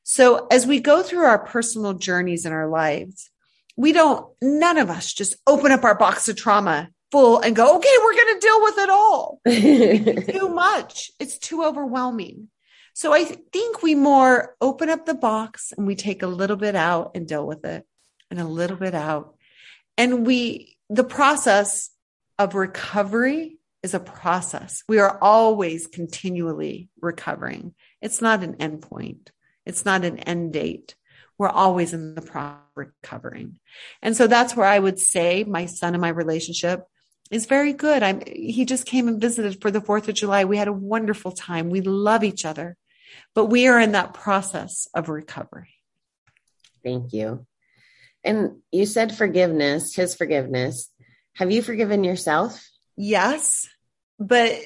So 0.04 0.47
as 0.52 0.67
we 0.67 0.80
go 0.80 1.02
through 1.02 1.23
our 1.23 1.39
personal 1.39 1.93
journeys 1.93 2.45
in 2.45 2.52
our 2.52 2.67
lives, 2.67 3.30
we 3.78 3.93
don't, 3.93 4.28
none 4.41 4.78
of 4.78 4.89
us 4.89 5.13
just 5.13 5.36
open 5.47 5.71
up 5.71 5.84
our 5.84 5.95
box 5.95 6.28
of 6.28 6.36
trauma 6.36 6.89
full 7.12 7.39
and 7.39 7.56
go, 7.56 7.78
okay, 7.78 7.95
we're 8.02 8.13
going 8.13 8.34
to 8.36 8.39
deal 8.39 8.62
with 8.62 8.78
it 8.78 8.89
all. 8.89 9.41
it's 9.45 10.32
too 10.32 10.50
much. 10.50 11.12
It's 11.19 11.38
too 11.38 11.63
overwhelming. 11.63 12.50
So 12.93 13.13
I 13.13 13.24
think 13.24 13.82
we 13.82 13.95
more 13.95 14.56
open 14.60 14.89
up 14.89 15.06
the 15.06 15.13
box 15.13 15.74
and 15.78 15.88
we 15.88 15.95
take 15.95 16.22
a 16.22 16.28
little 16.28 16.58
bit 16.58 16.76
out 16.76 17.12
and 17.15 17.28
deal 17.28 17.45
with 17.45 17.65
it 17.65 17.86
and 18.30 18.39
a 18.39 18.45
little 18.45 18.78
bit 18.78 18.93
out. 18.93 19.36
And 19.98 20.26
we, 20.26 20.78
the 20.89 21.04
process 21.04 21.89
of 22.38 22.56
recovery 22.56 23.58
is 23.84 23.93
a 23.93 24.00
process. 24.00 24.84
We 24.88 25.00
are 25.00 25.17
always 25.22 25.88
continually 25.88 26.89
recovering. 27.00 27.74
It's 28.02 28.22
not 28.22 28.43
an 28.43 28.56
end 28.56 28.82
point. 28.82 29.32
It's 29.65 29.86
not 29.86 30.04
an 30.04 30.19
end 30.19 30.54
date. 30.54 30.95
We're 31.38 31.48
always 31.48 31.93
in 31.93 32.15
the 32.15 32.22
process 32.22 32.60
recovering. 32.80 33.60
And 34.02 34.15
so 34.15 34.28
that's 34.28 34.56
where 34.56 34.65
I 34.65 34.80
would 34.80 35.00
say 35.00 35.43
my 35.43 35.65
son 35.67 35.93
and 35.93 36.02
my 36.02 36.10
relationship 36.10 36.86
is 37.29 37.45
very 37.45 37.73
good. 37.73 38.03
I'm, 38.03 38.21
he 38.25 38.65
just 38.65 38.85
came 38.85 39.07
and 39.07 39.21
visited 39.21 39.61
for 39.61 39.71
the 39.71 39.81
4th 39.81 40.07
of 40.07 40.15
July. 40.15 40.45
We 40.45 40.57
had 40.57 40.67
a 40.67 40.73
wonderful 40.73 41.31
time. 41.31 41.69
We 41.69 41.81
love 41.81 42.23
each 42.23 42.45
other, 42.45 42.75
but 43.35 43.45
we 43.45 43.67
are 43.67 43.79
in 43.79 43.91
that 43.91 44.13
process 44.13 44.87
of 44.93 45.09
recovery. 45.09 45.73
Thank 46.83 47.13
you. 47.13 47.45
And 48.23 48.61
you 48.71 48.85
said 48.85 49.15
forgiveness, 49.15 49.95
his 49.95 50.15
forgiveness. 50.15 50.91
Have 51.35 51.51
you 51.51 51.61
forgiven 51.61 52.03
yourself? 52.03 52.67
Yes, 52.97 53.67
but 54.19 54.59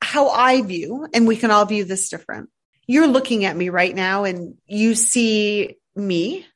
how 0.00 0.28
I 0.28 0.62
view, 0.62 1.08
and 1.12 1.26
we 1.26 1.36
can 1.36 1.50
all 1.50 1.64
view 1.64 1.84
this 1.84 2.08
different. 2.08 2.50
You're 2.86 3.08
looking 3.08 3.44
at 3.46 3.56
me 3.56 3.70
right 3.70 3.94
now 3.94 4.24
and 4.24 4.56
you 4.66 4.94
see 4.94 5.76
me. 5.96 6.46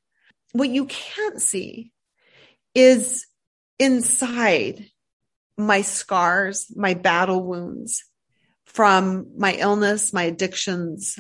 What 0.53 0.69
you 0.69 0.85
can't 0.87 1.41
see 1.41 1.91
is 2.75 3.27
inside 3.79 4.87
my 5.59 5.83
scars, 5.83 6.73
my 6.75 6.95
battle 6.95 7.43
wounds 7.43 8.05
from 8.65 9.33
my 9.37 9.55
illness, 9.55 10.13
my 10.13 10.25
addictions, 10.25 11.19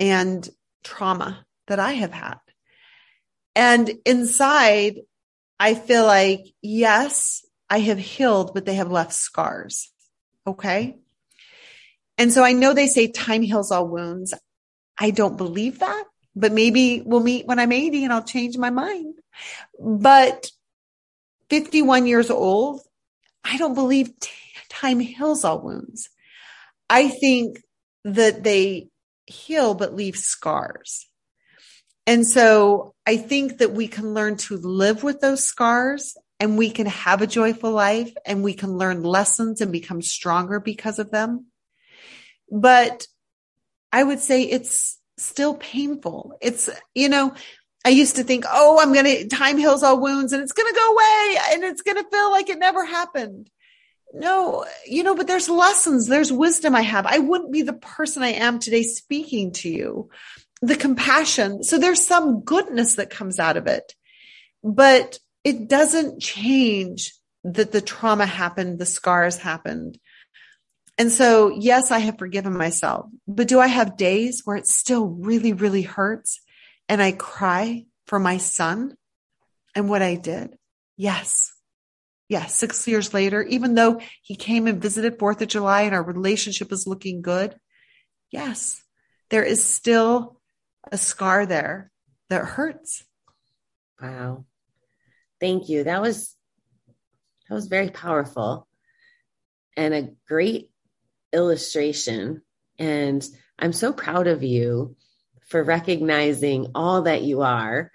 and 0.00 0.48
trauma 0.82 1.44
that 1.68 1.78
I 1.78 1.92
have 1.92 2.12
had. 2.12 2.38
And 3.54 3.90
inside, 4.04 4.96
I 5.58 5.74
feel 5.74 6.04
like, 6.04 6.40
yes, 6.60 7.44
I 7.70 7.78
have 7.80 7.98
healed, 7.98 8.52
but 8.52 8.66
they 8.66 8.74
have 8.74 8.90
left 8.90 9.12
scars. 9.12 9.92
Okay. 10.46 10.96
And 12.18 12.32
so 12.32 12.42
I 12.42 12.52
know 12.52 12.74
they 12.74 12.86
say 12.86 13.08
time 13.08 13.42
heals 13.42 13.70
all 13.70 13.86
wounds. 13.86 14.34
I 14.98 15.10
don't 15.10 15.36
believe 15.36 15.80
that, 15.80 16.04
but 16.34 16.52
maybe 16.52 17.02
we'll 17.04 17.20
meet 17.20 17.46
when 17.46 17.58
I'm 17.58 17.72
80 17.72 18.04
and 18.04 18.12
I'll 18.12 18.22
change 18.22 18.56
my 18.56 18.70
mind. 18.70 19.14
But 19.78 20.50
51 21.50 22.06
years 22.06 22.30
old, 22.30 22.80
I 23.46 23.56
don't 23.58 23.74
believe 23.74 24.10
time 24.68 24.98
heals 24.98 25.44
all 25.44 25.60
wounds. 25.60 26.08
I 26.90 27.08
think 27.08 27.62
that 28.04 28.42
they 28.42 28.88
heal 29.26 29.74
but 29.74 29.94
leave 29.94 30.16
scars. 30.16 31.08
And 32.06 32.26
so 32.26 32.94
I 33.06 33.16
think 33.16 33.58
that 33.58 33.72
we 33.72 33.88
can 33.88 34.14
learn 34.14 34.36
to 34.36 34.56
live 34.56 35.02
with 35.02 35.20
those 35.20 35.44
scars 35.44 36.16
and 36.38 36.58
we 36.58 36.70
can 36.70 36.86
have 36.86 37.22
a 37.22 37.26
joyful 37.26 37.72
life 37.72 38.12
and 38.24 38.44
we 38.44 38.54
can 38.54 38.78
learn 38.78 39.02
lessons 39.02 39.60
and 39.60 39.72
become 39.72 40.02
stronger 40.02 40.60
because 40.60 40.98
of 40.98 41.10
them. 41.10 41.46
But 42.50 43.06
I 43.92 44.02
would 44.02 44.20
say 44.20 44.42
it's 44.42 44.98
still 45.18 45.54
painful. 45.54 46.34
It's, 46.40 46.68
you 46.94 47.08
know, 47.08 47.34
I 47.84 47.90
used 47.90 48.16
to 48.16 48.24
think, 48.24 48.44
oh, 48.48 48.80
I'm 48.80 48.92
going 48.92 49.04
to 49.06 49.28
time 49.28 49.58
heals 49.58 49.82
all 49.82 50.00
wounds 50.00 50.32
and 50.32 50.42
it's 50.42 50.52
going 50.52 50.72
to 50.72 50.78
go 50.78 50.92
away 50.92 51.36
and 51.52 51.64
it's 51.64 51.82
going 51.82 51.96
to 51.96 52.10
feel 52.10 52.25
like 52.36 52.48
it 52.48 52.58
never 52.58 52.84
happened. 52.84 53.50
No, 54.12 54.64
you 54.86 55.02
know, 55.02 55.14
but 55.14 55.26
there's 55.26 55.48
lessons, 55.48 56.06
there's 56.06 56.32
wisdom 56.32 56.74
I 56.74 56.82
have. 56.82 57.06
I 57.06 57.18
wouldn't 57.18 57.52
be 57.52 57.62
the 57.62 57.72
person 57.72 58.22
I 58.22 58.32
am 58.32 58.58
today 58.58 58.82
speaking 58.82 59.52
to 59.52 59.68
you. 59.68 60.10
The 60.62 60.76
compassion. 60.76 61.62
So 61.64 61.78
there's 61.78 62.06
some 62.06 62.40
goodness 62.40 62.94
that 62.94 63.10
comes 63.10 63.38
out 63.38 63.56
of 63.56 63.66
it, 63.66 63.94
but 64.62 65.18
it 65.44 65.68
doesn't 65.68 66.20
change 66.20 67.12
that 67.44 67.72
the 67.72 67.80
trauma 67.80 68.26
happened, 68.26 68.78
the 68.78 68.86
scars 68.86 69.36
happened. 69.36 69.98
And 70.98 71.12
so, 71.12 71.50
yes, 71.50 71.90
I 71.90 71.98
have 71.98 72.18
forgiven 72.18 72.56
myself, 72.56 73.06
but 73.28 73.48
do 73.48 73.60
I 73.60 73.66
have 73.66 73.98
days 73.98 74.42
where 74.44 74.56
it 74.56 74.66
still 74.66 75.06
really, 75.06 75.52
really 75.52 75.82
hurts? 75.82 76.40
and 76.88 77.02
I 77.02 77.12
cry 77.12 77.86
for 78.06 78.18
my 78.18 78.38
son 78.38 78.96
and 79.74 79.88
what 79.88 80.02
I 80.02 80.14
did? 80.14 80.56
Yes. 80.96 81.52
Yes. 82.28 82.54
Six 82.54 82.86
years 82.88 83.14
later, 83.14 83.42
even 83.42 83.74
though 83.74 84.00
he 84.22 84.34
came 84.34 84.66
and 84.66 84.82
visited 84.82 85.18
4th 85.18 85.42
of 85.42 85.48
July 85.48 85.82
and 85.82 85.94
our 85.94 86.02
relationship 86.02 86.72
is 86.72 86.86
looking 86.86 87.22
good. 87.22 87.54
Yes. 88.30 88.82
There 89.30 89.44
is 89.44 89.64
still 89.64 90.40
a 90.90 90.98
scar 90.98 91.46
there 91.46 91.90
that 92.28 92.44
hurts. 92.44 93.04
Wow. 94.00 94.44
Thank 95.40 95.68
you. 95.68 95.84
That 95.84 96.02
was, 96.02 96.34
that 97.48 97.54
was 97.54 97.66
very 97.66 97.90
powerful 97.90 98.66
and 99.76 99.94
a 99.94 100.10
great 100.26 100.70
illustration. 101.32 102.42
And 102.78 103.26
I'm 103.58 103.72
so 103.72 103.92
proud 103.92 104.26
of 104.26 104.42
you 104.42 104.96
for 105.48 105.62
recognizing 105.62 106.72
all 106.74 107.02
that 107.02 107.22
you 107.22 107.42
are, 107.42 107.92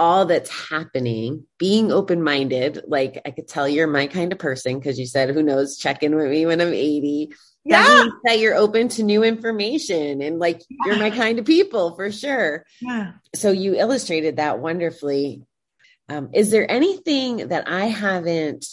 all 0.00 0.24
that's 0.24 0.48
happening, 0.48 1.44
being 1.58 1.92
open 1.92 2.22
minded. 2.22 2.82
Like 2.88 3.20
I 3.26 3.30
could 3.32 3.46
tell 3.46 3.68
you're 3.68 3.86
my 3.86 4.06
kind 4.06 4.32
of 4.32 4.38
person 4.38 4.78
because 4.78 4.98
you 4.98 5.04
said, 5.04 5.28
who 5.28 5.42
knows, 5.42 5.76
check 5.76 6.02
in 6.02 6.16
with 6.16 6.30
me 6.30 6.46
when 6.46 6.58
I'm 6.62 6.72
80. 6.72 7.34
Yeah. 7.66 7.84
That, 7.84 8.10
that 8.24 8.38
you're 8.38 8.54
open 8.54 8.88
to 8.88 9.02
new 9.02 9.22
information 9.22 10.22
and 10.22 10.38
like 10.38 10.62
yeah. 10.70 10.86
you're 10.86 10.98
my 10.98 11.10
kind 11.10 11.38
of 11.38 11.44
people 11.44 11.94
for 11.96 12.10
sure. 12.10 12.64
Yeah. 12.80 13.12
So 13.34 13.50
you 13.50 13.74
illustrated 13.76 14.36
that 14.36 14.58
wonderfully. 14.58 15.42
Um, 16.08 16.30
is 16.32 16.50
there 16.50 16.68
anything 16.68 17.48
that 17.48 17.68
I 17.68 17.84
haven't 17.84 18.64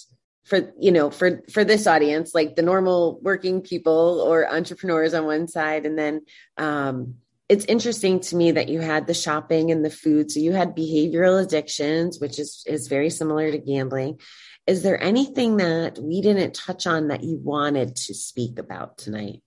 for 0.46 0.74
you 0.80 0.94
know 0.94 1.12
for 1.12 1.44
for 1.52 1.66
this 1.66 1.88
audience 1.88 2.34
like 2.34 2.56
the 2.56 2.62
normal 2.62 3.20
working 3.22 3.60
people 3.60 4.22
or 4.26 4.50
entrepreneurs 4.50 5.14
on 5.14 5.26
one 5.26 5.46
side 5.46 5.86
and 5.86 6.00
then 6.00 6.22
um 6.58 7.16
it's 7.50 7.66
interesting 7.66 8.20
to 8.20 8.36
me 8.36 8.52
that 8.52 8.70
you 8.70 8.82
had 8.82 9.08
the 9.08 9.14
shopping 9.14 9.72
and 9.72 9.84
the 9.84 9.90
food. 9.90 10.32
So 10.32 10.40
you 10.40 10.52
had 10.52 10.76
behavioral 10.76 11.42
addictions, 11.42 12.20
which 12.20 12.40
is, 12.40 12.64
is 12.68 12.88
very 12.88 13.10
similar 13.10 13.52
to 13.52 13.58
gambling. 13.58 14.20
Is 14.66 14.84
there 14.84 15.02
anything 15.02 15.58
that 15.58 15.98
we 15.98 16.22
didn't 16.22 16.54
touch 16.54 16.86
on 16.86 17.08
that 17.08 17.24
you 17.24 17.38
wanted 17.38 17.96
to 17.96 18.14
speak 18.14 18.60
about 18.60 18.98
tonight? 18.98 19.42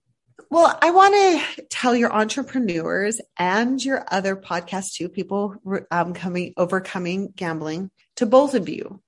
Well, 0.49 0.77
I 0.81 0.91
want 0.91 1.13
to 1.13 1.63
tell 1.69 1.95
your 1.95 2.11
entrepreneurs 2.11 3.21
and 3.37 3.83
your 3.83 4.03
other 4.11 4.35
podcast 4.35 4.95
too, 4.95 5.07
people 5.07 5.55
um, 5.91 6.13
coming, 6.13 6.53
overcoming 6.57 7.31
gambling 7.35 7.91
to 8.15 8.25
both 8.25 8.55
of 8.55 8.67
you. 8.67 9.01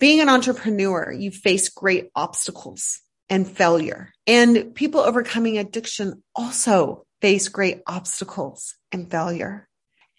Being 0.00 0.20
an 0.20 0.28
entrepreneur, 0.28 1.12
you 1.12 1.30
face 1.30 1.68
great 1.68 2.10
obstacles 2.16 3.00
and 3.28 3.46
failure 3.46 4.12
and 4.26 4.74
people 4.74 5.00
overcoming 5.00 5.58
addiction 5.58 6.22
also 6.34 7.04
face 7.20 7.48
great 7.48 7.82
obstacles 7.86 8.76
and 8.92 9.10
failure. 9.10 9.68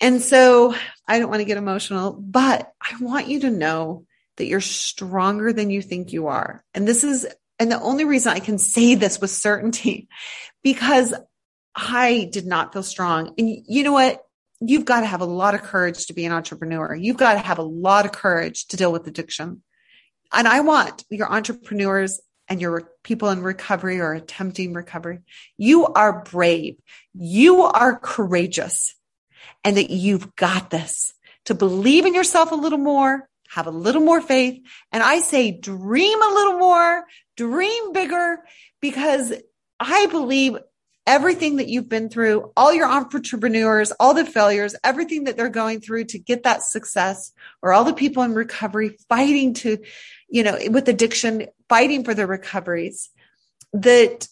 And 0.01 0.21
so 0.21 0.73
I 1.07 1.19
don't 1.19 1.29
want 1.29 1.41
to 1.41 1.45
get 1.45 1.57
emotional, 1.57 2.13
but 2.13 2.71
I 2.81 2.95
want 3.01 3.27
you 3.27 3.41
to 3.41 3.49
know 3.49 4.05
that 4.37 4.45
you're 4.45 4.61
stronger 4.61 5.51
than 5.51 5.69
you 5.69 5.81
think 5.81 6.13
you 6.13 6.27
are. 6.27 6.63
And 6.73 6.87
this 6.87 7.03
is 7.03 7.27
and 7.59 7.69
the 7.69 7.81
only 7.81 8.05
reason 8.05 8.31
I 8.31 8.39
can 8.39 8.57
say 8.57 8.95
this 8.95 9.19
with 9.19 9.31
certainty, 9.31 10.07
because 10.63 11.13
I 11.75 12.29
did 12.31 12.45
not 12.45 12.73
feel 12.73 12.83
strong. 12.83 13.33
And 13.37 13.49
you 13.67 13.83
know 13.83 13.91
what? 13.91 14.23
You've 14.61 14.85
got 14.85 15.01
to 15.01 15.05
have 15.05 15.21
a 15.21 15.25
lot 15.25 15.55
of 15.55 15.63
courage 15.63 16.07
to 16.07 16.13
be 16.13 16.25
an 16.25 16.33
entrepreneur. 16.33 16.93
You've 16.93 17.17
got 17.17 17.33
to 17.33 17.39
have 17.39 17.59
a 17.59 17.63
lot 17.63 18.05
of 18.05 18.11
courage 18.11 18.67
to 18.67 18.77
deal 18.77 18.91
with 18.91 19.07
addiction. 19.07 19.61
And 20.33 20.47
I 20.47 20.59
want 20.61 21.05
your 21.09 21.31
entrepreneurs 21.31 22.19
and 22.49 22.59
your 22.59 22.91
people 23.03 23.29
in 23.29 23.43
recovery 23.43 23.99
or 23.99 24.13
attempting 24.13 24.73
recovery. 24.73 25.19
You 25.57 25.85
are 25.85 26.23
brave. 26.23 26.77
You 27.13 27.61
are 27.61 27.97
courageous 27.97 28.95
and 29.63 29.77
that 29.77 29.91
you've 29.91 30.35
got 30.35 30.69
this 30.69 31.13
to 31.45 31.53
believe 31.53 32.05
in 32.05 32.15
yourself 32.15 32.51
a 32.51 32.55
little 32.55 32.79
more, 32.79 33.29
have 33.49 33.67
a 33.67 33.71
little 33.71 34.01
more 34.01 34.21
faith. 34.21 34.61
And 34.91 35.03
I 35.03 35.19
say 35.19 35.51
dream 35.51 36.21
a 36.21 36.33
little 36.33 36.57
more, 36.57 37.05
dream 37.37 37.93
bigger 37.93 38.39
because 38.81 39.33
I 39.79 40.07
believe 40.07 40.57
everything 41.07 41.55
that 41.55 41.67
you've 41.67 41.89
been 41.89 42.09
through, 42.09 42.51
all 42.55 42.71
your 42.71 42.87
entrepreneurs, 42.87 43.91
all 43.99 44.13
the 44.13 44.25
failures, 44.25 44.75
everything 44.83 45.23
that 45.23 45.35
they're 45.35 45.49
going 45.49 45.81
through 45.81 46.05
to 46.05 46.19
get 46.19 46.43
that 46.43 46.61
success, 46.61 47.31
or 47.63 47.73
all 47.73 47.83
the 47.83 47.93
people 47.93 48.21
in 48.21 48.33
recovery 48.35 48.95
fighting 49.09 49.55
to, 49.55 49.79
you 50.29 50.43
know, 50.43 50.55
with 50.69 50.87
addiction, 50.87 51.47
fighting 51.69 52.03
for 52.03 52.13
their 52.13 52.27
recoveries, 52.27 53.09
that 53.73 54.27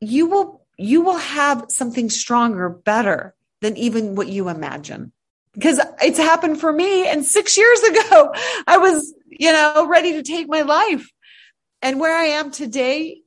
you 0.00 0.26
will, 0.26 0.66
you 0.78 1.02
will 1.02 1.18
have 1.18 1.66
something 1.68 2.08
stronger, 2.08 2.68
better 2.68 3.34
than 3.60 3.76
even 3.76 4.14
what 4.14 4.28
you 4.28 4.48
imagine. 4.48 5.12
Because 5.52 5.80
it's 6.02 6.18
happened 6.18 6.60
for 6.60 6.72
me. 6.72 7.06
And 7.06 7.24
six 7.24 7.56
years 7.56 7.80
ago, 7.80 8.32
I 8.66 8.78
was, 8.78 9.14
you 9.26 9.52
know, 9.52 9.86
ready 9.88 10.12
to 10.12 10.22
take 10.22 10.48
my 10.48 10.62
life. 10.62 11.10
And 11.82 12.00
where 12.00 12.16
I 12.16 12.26
am 12.26 12.50
today 12.50 13.22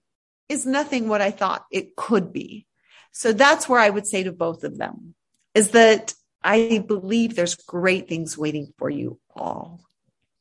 is 0.47 0.66
nothing 0.66 1.07
what 1.07 1.22
I 1.22 1.32
thought 1.32 1.66
it 1.72 1.95
could 1.95 2.34
be. 2.34 2.66
So 3.12 3.34
that's 3.34 3.68
where 3.68 3.80
I 3.80 3.89
would 3.89 4.07
say 4.07 4.24
to 4.24 4.32
both 4.32 4.64
of 4.64 4.78
them 4.78 5.16
is 5.53 5.72
that 5.72 6.14
I 6.43 6.84
believe 6.88 7.36
there's 7.36 7.55
great 7.55 8.07
things 8.07 8.38
waiting 8.38 8.74
for 8.78 8.89
you 8.89 9.20
all. 9.36 9.82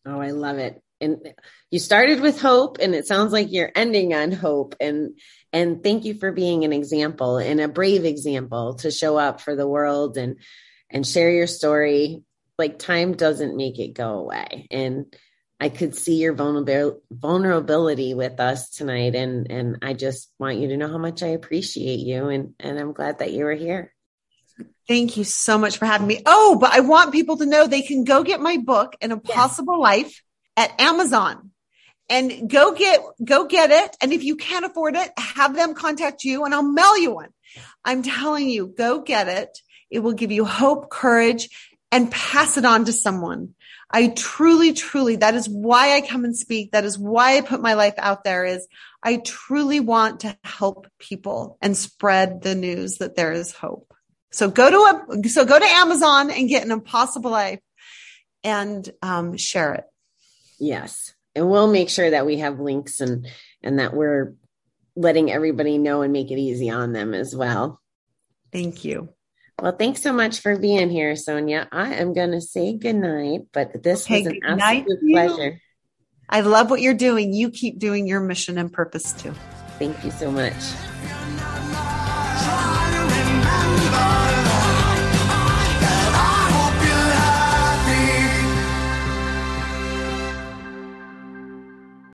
Oh, 0.07 0.21
I 0.21 0.31
love 0.31 0.59
it. 0.59 0.81
And 1.01 1.35
you 1.71 1.79
started 1.79 2.21
with 2.21 2.41
hope 2.41 2.79
and 2.81 2.95
it 2.95 3.07
sounds 3.07 3.33
like 3.33 3.53
you're 3.53 3.73
ending 3.75 4.15
on 4.15 4.33
hope 4.33 4.75
and 4.81 5.19
and 5.53 5.83
thank 5.83 6.05
you 6.05 6.15
for 6.15 6.33
being 6.33 6.65
an 6.65 6.73
example 6.73 7.39
and 7.39 7.61
a 7.61 7.69
brave 7.69 8.05
example 8.05 8.75
to 8.75 8.91
show 8.91 9.17
up 9.17 9.41
for 9.41 9.57
the 9.57 9.69
world 9.69 10.17
and 10.17 10.37
and 10.91 11.07
share 11.07 11.31
your 11.31 11.47
story. 11.47 12.23
Like 12.59 12.79
time 12.79 13.13
doesn't 13.15 13.57
make 13.57 13.79
it 13.79 13.95
go 13.95 14.19
away. 14.19 14.67
And 14.71 15.15
I 15.61 15.69
could 15.71 15.97
see 15.97 16.17
your 16.17 16.35
vulnerability 16.35 18.15
with 18.15 18.39
us 18.39 18.71
tonight, 18.71 19.17
and 19.17 19.51
and 19.51 19.79
I 19.83 19.93
just 19.93 20.31
want 20.39 20.59
you 20.59 20.69
to 20.69 20.77
know 20.77 20.89
how 20.89 20.99
much 20.99 21.23
I 21.23 21.29
appreciate 21.29 21.99
you, 21.99 22.29
and 22.29 22.55
and 22.61 22.79
I'm 22.79 22.93
glad 22.93 23.19
that 23.19 23.33
you 23.33 23.45
were 23.45 23.55
here. 23.55 23.93
Thank 24.87 25.17
you 25.17 25.25
so 25.25 25.59
much 25.59 25.79
for 25.79 25.87
having 25.87 26.07
me. 26.07 26.23
Oh, 26.27 26.59
but 26.61 26.73
I 26.73 26.81
want 26.81 27.13
people 27.13 27.39
to 27.39 27.47
know 27.47 27.67
they 27.67 27.83
can 27.83 28.05
go 28.05 28.23
get 28.23 28.41
my 28.41 28.57
book, 28.59 28.95
An 29.01 29.11
Impossible 29.11 29.75
yes. 29.79 29.83
Life, 29.83 30.23
at 30.59 30.79
Amazon, 30.81 31.53
and 32.11 32.51
go 32.51 32.75
get 32.75 33.01
go 33.25 33.47
get 33.47 33.71
it. 33.71 33.97
And 34.03 34.13
if 34.13 34.23
you 34.25 34.37
can't 34.37 34.67
afford 34.67 34.97
it, 34.97 35.11
have 35.17 35.55
them 35.55 35.75
contact 35.75 36.25
you, 36.25 36.45
and 36.45 36.55
I'll 36.55 36.63
mail 36.63 36.99
you 36.99 37.15
one. 37.15 37.31
I'm 37.85 38.03
telling 38.03 38.51
you, 38.51 38.67
go 38.67 39.01
get 39.01 39.29
it. 39.29 39.59
It 39.91 40.01
will 40.01 40.13
give 40.13 40.33
you 40.33 40.45
hope, 40.45 40.91
courage, 40.91 41.49
and 41.91 42.11
pass 42.11 42.59
it 42.59 42.67
on 42.67 42.85
to 42.85 42.93
someone 42.93 43.55
I 43.91 44.09
truly, 44.09 44.75
truly, 44.75 45.17
that 45.17 45.35
is 45.35 45.49
why 45.49 45.97
I 45.97 46.03
come 46.03 46.25
and 46.25 46.37
speak. 46.37 46.73
That 46.73 46.85
is 46.85 46.99
why 46.99 47.39
I 47.39 47.41
put 47.41 47.63
my 47.63 47.75
life 47.75 47.95
out 47.97 48.23
there 48.23 48.45
is 48.45 48.67
I 49.03 49.17
truly 49.17 49.81
want 49.81 50.21
to 50.21 50.37
help 50.45 50.87
people 50.99 51.57
and 51.63 51.77
spread 51.77 52.43
the 52.43 52.55
news 52.55 52.99
that 52.99 53.17
there 53.17 53.33
is 53.33 53.53
hope. 53.53 53.95
So 54.31 54.51
go 54.51 54.71
to 54.71 55.21
a, 55.23 55.29
so 55.29 55.47
go 55.47 55.59
to 55.59 55.65
Amazon 55.65 56.31
and 56.31 56.51
get 56.51 56.65
an 56.65 56.71
impossible 56.71 57.31
life 57.31 57.61
and 58.45 58.87
um, 59.01 59.39
share 59.39 59.75
it. 59.75 59.85
Yes. 60.59 61.15
And 61.35 61.49
we'll 61.49 61.71
make 61.71 61.89
sure 61.89 62.11
that 62.11 62.27
we 62.27 62.39
have 62.39 62.61
links 62.61 63.01
and, 63.01 63.29
and 63.63 63.79
that 63.79 63.95
we're 63.95 64.35
letting 64.97 65.31
everybody 65.31 65.79
know 65.79 66.03
and 66.03 66.13
make 66.13 66.31
it 66.31 66.39
easy 66.39 66.71
on 66.71 66.93
them 66.93 67.15
as 67.15 67.35
well. 67.35 67.81
Thank 68.53 68.85
you. 68.85 69.11
Well, 69.61 69.73
thanks 69.73 70.03
so 70.03 70.13
much 70.13 70.41
for 70.41 70.57
being 70.57 70.89
here, 70.89 71.13
Sonja. 71.15 71.67
I 71.73 71.95
am 71.95 72.15
going 72.15 72.31
to 72.31 72.41
say 72.41 72.77
good 72.77 72.95
night, 72.95 73.43
but 73.53 73.83
this 73.83 74.07
okay, 74.07 74.23
was 74.23 74.27
an 74.27 74.41
absolute 74.45 75.01
pleasure. 75.11 75.61
I 76.29 76.41
love 76.41 76.71
what 76.71 76.81
you're 76.81 76.95
doing. 76.95 77.33
You 77.33 77.51
keep 77.51 77.79
doing 77.79 78.07
your 78.07 78.21
mission 78.21 78.59
and 78.59 78.73
purpose 78.73 79.13
too. 79.13 79.35
Thank 79.79 80.05
you 80.05 80.11
so 80.11 80.31
much. 80.31 80.55